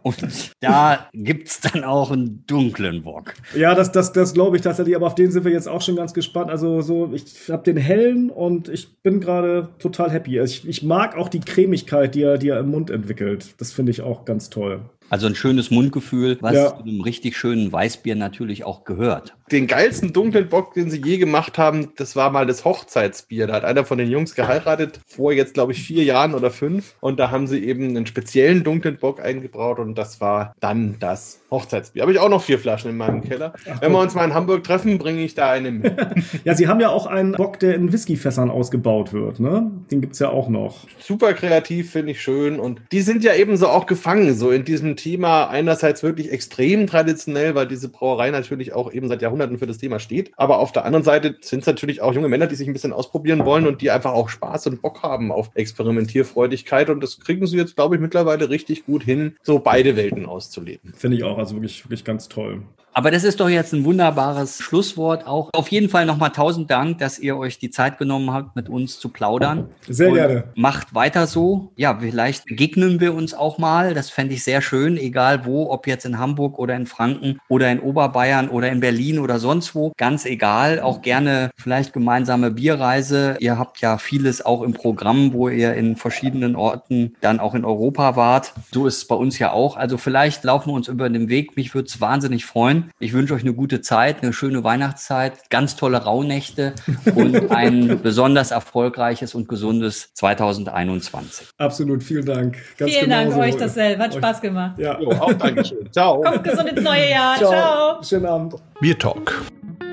Und 0.02 0.52
da 0.60 1.08
gibt 1.12 1.48
es 1.48 1.60
dann 1.60 1.82
auch 1.82 2.12
einen 2.12 2.44
dunklen 2.46 3.02
Bock. 3.02 3.34
Ja, 3.56 3.74
das, 3.74 3.90
das, 3.90 4.12
das 4.12 4.34
glaube 4.34 4.56
ich 4.56 4.62
tatsächlich, 4.62 4.94
aber 4.94 5.08
auf 5.08 5.16
den 5.16 5.32
sind 5.32 5.44
wir 5.44 5.50
jetzt 5.50 5.68
auch 5.68 5.82
schon 5.82 5.96
ganz 5.96 6.14
gespannt. 6.14 6.48
Also 6.48 6.80
so, 6.80 7.10
ich 7.12 7.50
habe 7.50 7.64
den 7.64 7.76
hellen 7.76 8.30
und 8.30 8.68
ich 8.68 9.02
bin 9.02 9.20
gerade 9.20 9.70
total 9.80 10.12
happy. 10.12 10.38
Also 10.38 10.52
ich, 10.52 10.68
ich 10.68 10.82
mag 10.84 11.16
auch 11.16 11.28
die 11.28 11.40
Cremigkeit, 11.40 12.14
die 12.14 12.22
er, 12.22 12.38
die 12.38 12.50
er 12.50 12.60
im 12.60 12.70
Mund 12.70 12.90
entwickelt. 12.90 13.54
Das 13.58 13.72
finde 13.72 13.90
ich 13.90 14.02
auch 14.02 14.24
ganz 14.24 14.48
toll. 14.48 14.82
Also 15.08 15.26
ein 15.26 15.34
schönes 15.34 15.70
Mundgefühl, 15.70 16.38
was 16.40 16.54
ja. 16.54 16.76
zu 16.76 16.82
einem 16.82 17.00
richtig 17.00 17.36
schönen 17.36 17.72
Weißbier 17.72 18.16
natürlich 18.16 18.64
auch 18.64 18.84
gehört. 18.84 19.34
Den 19.52 19.68
geilsten 19.68 20.12
dunklen 20.12 20.48
Bock, 20.48 20.74
den 20.74 20.90
sie 20.90 21.00
je 21.00 21.18
gemacht 21.18 21.56
haben, 21.56 21.92
das 21.96 22.16
war 22.16 22.30
mal 22.30 22.46
das 22.46 22.64
Hochzeitsbier. 22.64 23.46
Da 23.46 23.54
hat 23.54 23.64
einer 23.64 23.84
von 23.84 23.98
den 23.98 24.10
Jungs 24.10 24.34
geheiratet, 24.34 25.00
vor 25.06 25.32
jetzt 25.32 25.54
glaube 25.54 25.72
ich 25.72 25.82
vier 25.82 26.02
Jahren 26.02 26.34
oder 26.34 26.50
fünf. 26.50 26.94
Und 27.00 27.20
da 27.20 27.30
haben 27.30 27.46
sie 27.46 27.64
eben 27.64 27.90
einen 27.90 28.06
speziellen 28.06 28.64
dunklen 28.64 28.96
Bock 28.96 29.20
eingebraut 29.20 29.78
und 29.78 29.96
das 29.96 30.20
war 30.20 30.54
dann 30.58 30.96
das 30.98 31.40
Hochzeitsbier. 31.50 32.02
Habe 32.02 32.12
ich 32.12 32.18
auch 32.18 32.28
noch 32.28 32.42
vier 32.42 32.58
Flaschen 32.58 32.90
in 32.90 32.96
meinem 32.96 33.22
Keller. 33.22 33.52
Ach, 33.70 33.80
Wenn 33.80 33.92
wir 33.92 34.00
uns 34.00 34.14
mal 34.14 34.24
in 34.24 34.34
Hamburg 34.34 34.64
treffen, 34.64 34.98
bringe 34.98 35.22
ich 35.22 35.34
da 35.34 35.50
eine 35.50 35.70
mit. 35.70 35.94
ja, 36.44 36.54
sie 36.54 36.66
haben 36.66 36.80
ja 36.80 36.88
auch 36.88 37.06
einen 37.06 37.32
Bock, 37.32 37.60
der 37.60 37.76
in 37.76 37.92
Whiskyfässern 37.92 38.50
ausgebaut 38.50 39.12
wird. 39.12 39.38
Ne? 39.38 39.70
Den 39.92 40.00
gibt 40.00 40.14
es 40.14 40.18
ja 40.18 40.30
auch 40.30 40.48
noch. 40.48 40.88
Super 40.98 41.34
kreativ, 41.34 41.92
finde 41.92 42.12
ich 42.12 42.20
schön. 42.20 42.58
Und 42.58 42.80
die 42.90 43.00
sind 43.00 43.22
ja 43.22 43.34
ebenso 43.34 43.68
auch 43.68 43.86
gefangen, 43.86 44.34
so 44.34 44.50
in 44.50 44.64
diesem 44.64 44.95
Thema 44.96 45.48
einerseits 45.48 46.02
wirklich 46.02 46.32
extrem 46.32 46.86
traditionell, 46.86 47.54
weil 47.54 47.66
diese 47.66 47.88
Brauerei 47.88 48.30
natürlich 48.30 48.72
auch 48.72 48.92
eben 48.92 49.08
seit 49.08 49.22
Jahrhunderten 49.22 49.58
für 49.58 49.66
das 49.66 49.78
Thema 49.78 49.98
steht. 49.98 50.32
Aber 50.36 50.58
auf 50.58 50.72
der 50.72 50.84
anderen 50.84 51.04
Seite 51.04 51.36
sind 51.40 51.60
es 51.60 51.66
natürlich 51.66 52.02
auch 52.02 52.12
junge 52.12 52.28
Männer, 52.28 52.46
die 52.46 52.54
sich 52.54 52.68
ein 52.68 52.72
bisschen 52.72 52.92
ausprobieren 52.92 53.44
wollen 53.44 53.66
und 53.66 53.82
die 53.82 53.90
einfach 53.90 54.12
auch 54.12 54.28
Spaß 54.28 54.66
und 54.68 54.82
Bock 54.82 55.02
haben 55.02 55.32
auf 55.32 55.50
Experimentierfreudigkeit. 55.54 56.90
Und 56.90 57.02
das 57.02 57.20
kriegen 57.20 57.46
sie 57.46 57.56
jetzt, 57.56 57.76
glaube 57.76 57.96
ich, 57.96 58.00
mittlerweile 58.00 58.50
richtig 58.50 58.86
gut 58.86 59.02
hin, 59.02 59.36
so 59.42 59.58
beide 59.58 59.96
Welten 59.96 60.26
auszuleben. 60.26 60.92
Finde 60.94 61.16
ich 61.16 61.24
auch, 61.24 61.38
also 61.38 61.54
wirklich, 61.56 61.84
wirklich 61.84 62.04
ganz 62.04 62.28
toll. 62.28 62.62
Aber 62.96 63.10
das 63.10 63.24
ist 63.24 63.40
doch 63.40 63.50
jetzt 63.50 63.74
ein 63.74 63.84
wunderbares 63.84 64.56
Schlusswort 64.58 65.26
auch. 65.26 65.50
Auf 65.52 65.68
jeden 65.68 65.90
Fall 65.90 66.06
nochmal 66.06 66.30
tausend 66.30 66.70
Dank, 66.70 66.96
dass 66.96 67.18
ihr 67.18 67.36
euch 67.36 67.58
die 67.58 67.68
Zeit 67.68 67.98
genommen 67.98 68.32
habt, 68.32 68.56
mit 68.56 68.70
uns 68.70 68.98
zu 68.98 69.10
plaudern. 69.10 69.68
Sehr 69.86 70.08
Und 70.08 70.14
gerne. 70.14 70.44
Macht 70.54 70.94
weiter 70.94 71.26
so. 71.26 71.72
Ja, 71.76 71.98
vielleicht 72.00 72.46
begegnen 72.46 72.98
wir 72.98 73.12
uns 73.12 73.34
auch 73.34 73.58
mal. 73.58 73.92
Das 73.92 74.08
fände 74.08 74.32
ich 74.32 74.44
sehr 74.44 74.62
schön, 74.62 74.96
egal 74.96 75.44
wo, 75.44 75.70
ob 75.70 75.86
jetzt 75.86 76.06
in 76.06 76.18
Hamburg 76.18 76.58
oder 76.58 76.74
in 76.74 76.86
Franken 76.86 77.38
oder 77.50 77.70
in 77.70 77.80
Oberbayern 77.80 78.48
oder 78.48 78.70
in 78.72 78.80
Berlin 78.80 79.18
oder 79.18 79.40
sonst 79.40 79.74
wo. 79.74 79.92
Ganz 79.98 80.24
egal. 80.24 80.80
Auch 80.80 81.02
gerne 81.02 81.50
vielleicht 81.58 81.92
gemeinsame 81.92 82.50
Bierreise. 82.50 83.36
Ihr 83.40 83.58
habt 83.58 83.82
ja 83.82 83.98
vieles 83.98 84.42
auch 84.42 84.62
im 84.62 84.72
Programm, 84.72 85.34
wo 85.34 85.50
ihr 85.50 85.74
in 85.74 85.96
verschiedenen 85.96 86.56
Orten 86.56 87.14
dann 87.20 87.40
auch 87.40 87.54
in 87.54 87.66
Europa 87.66 88.16
wart. 88.16 88.54
So 88.72 88.86
ist 88.86 88.96
es 88.96 89.06
bei 89.06 89.16
uns 89.16 89.38
ja 89.38 89.52
auch. 89.52 89.76
Also 89.76 89.98
vielleicht 89.98 90.44
laufen 90.44 90.70
wir 90.70 90.74
uns 90.74 90.88
über 90.88 91.10
den 91.10 91.28
Weg. 91.28 91.58
Mich 91.58 91.74
würde 91.74 91.88
es 91.88 92.00
wahnsinnig 92.00 92.46
freuen. 92.46 92.85
Ich 92.98 93.12
wünsche 93.12 93.34
euch 93.34 93.42
eine 93.42 93.54
gute 93.54 93.80
Zeit, 93.80 94.22
eine 94.22 94.32
schöne 94.32 94.64
Weihnachtszeit, 94.64 95.50
ganz 95.50 95.76
tolle 95.76 95.98
Rauhnächte 95.98 96.74
und 97.14 97.50
ein 97.50 98.00
besonders 98.02 98.50
erfolgreiches 98.50 99.34
und 99.34 99.48
gesundes 99.48 100.12
2021. 100.14 101.48
Absolut, 101.58 102.02
vielen 102.02 102.26
Dank. 102.26 102.56
Ganz 102.76 102.92
vielen 102.92 103.10
Dank 103.10 103.36
euch 103.36 103.56
dasselbe. 103.56 104.02
Hat 104.02 104.14
Spaß 104.14 104.40
gemacht. 104.40 104.78
Ja, 104.78 105.00
jo, 105.00 105.10
auch 105.10 105.32
Dankeschön. 105.32 105.90
Ciao. 105.92 106.20
Kommt 106.20 106.44
gesund 106.44 106.68
ins 106.70 106.82
neue 106.82 107.10
Jahr. 107.10 107.36
Ciao. 107.36 107.50
Ciao. 107.50 108.02
Schönen 108.02 108.26
Abend. 108.26 108.54
Bier 108.80 108.98
Talk, 108.98 109.42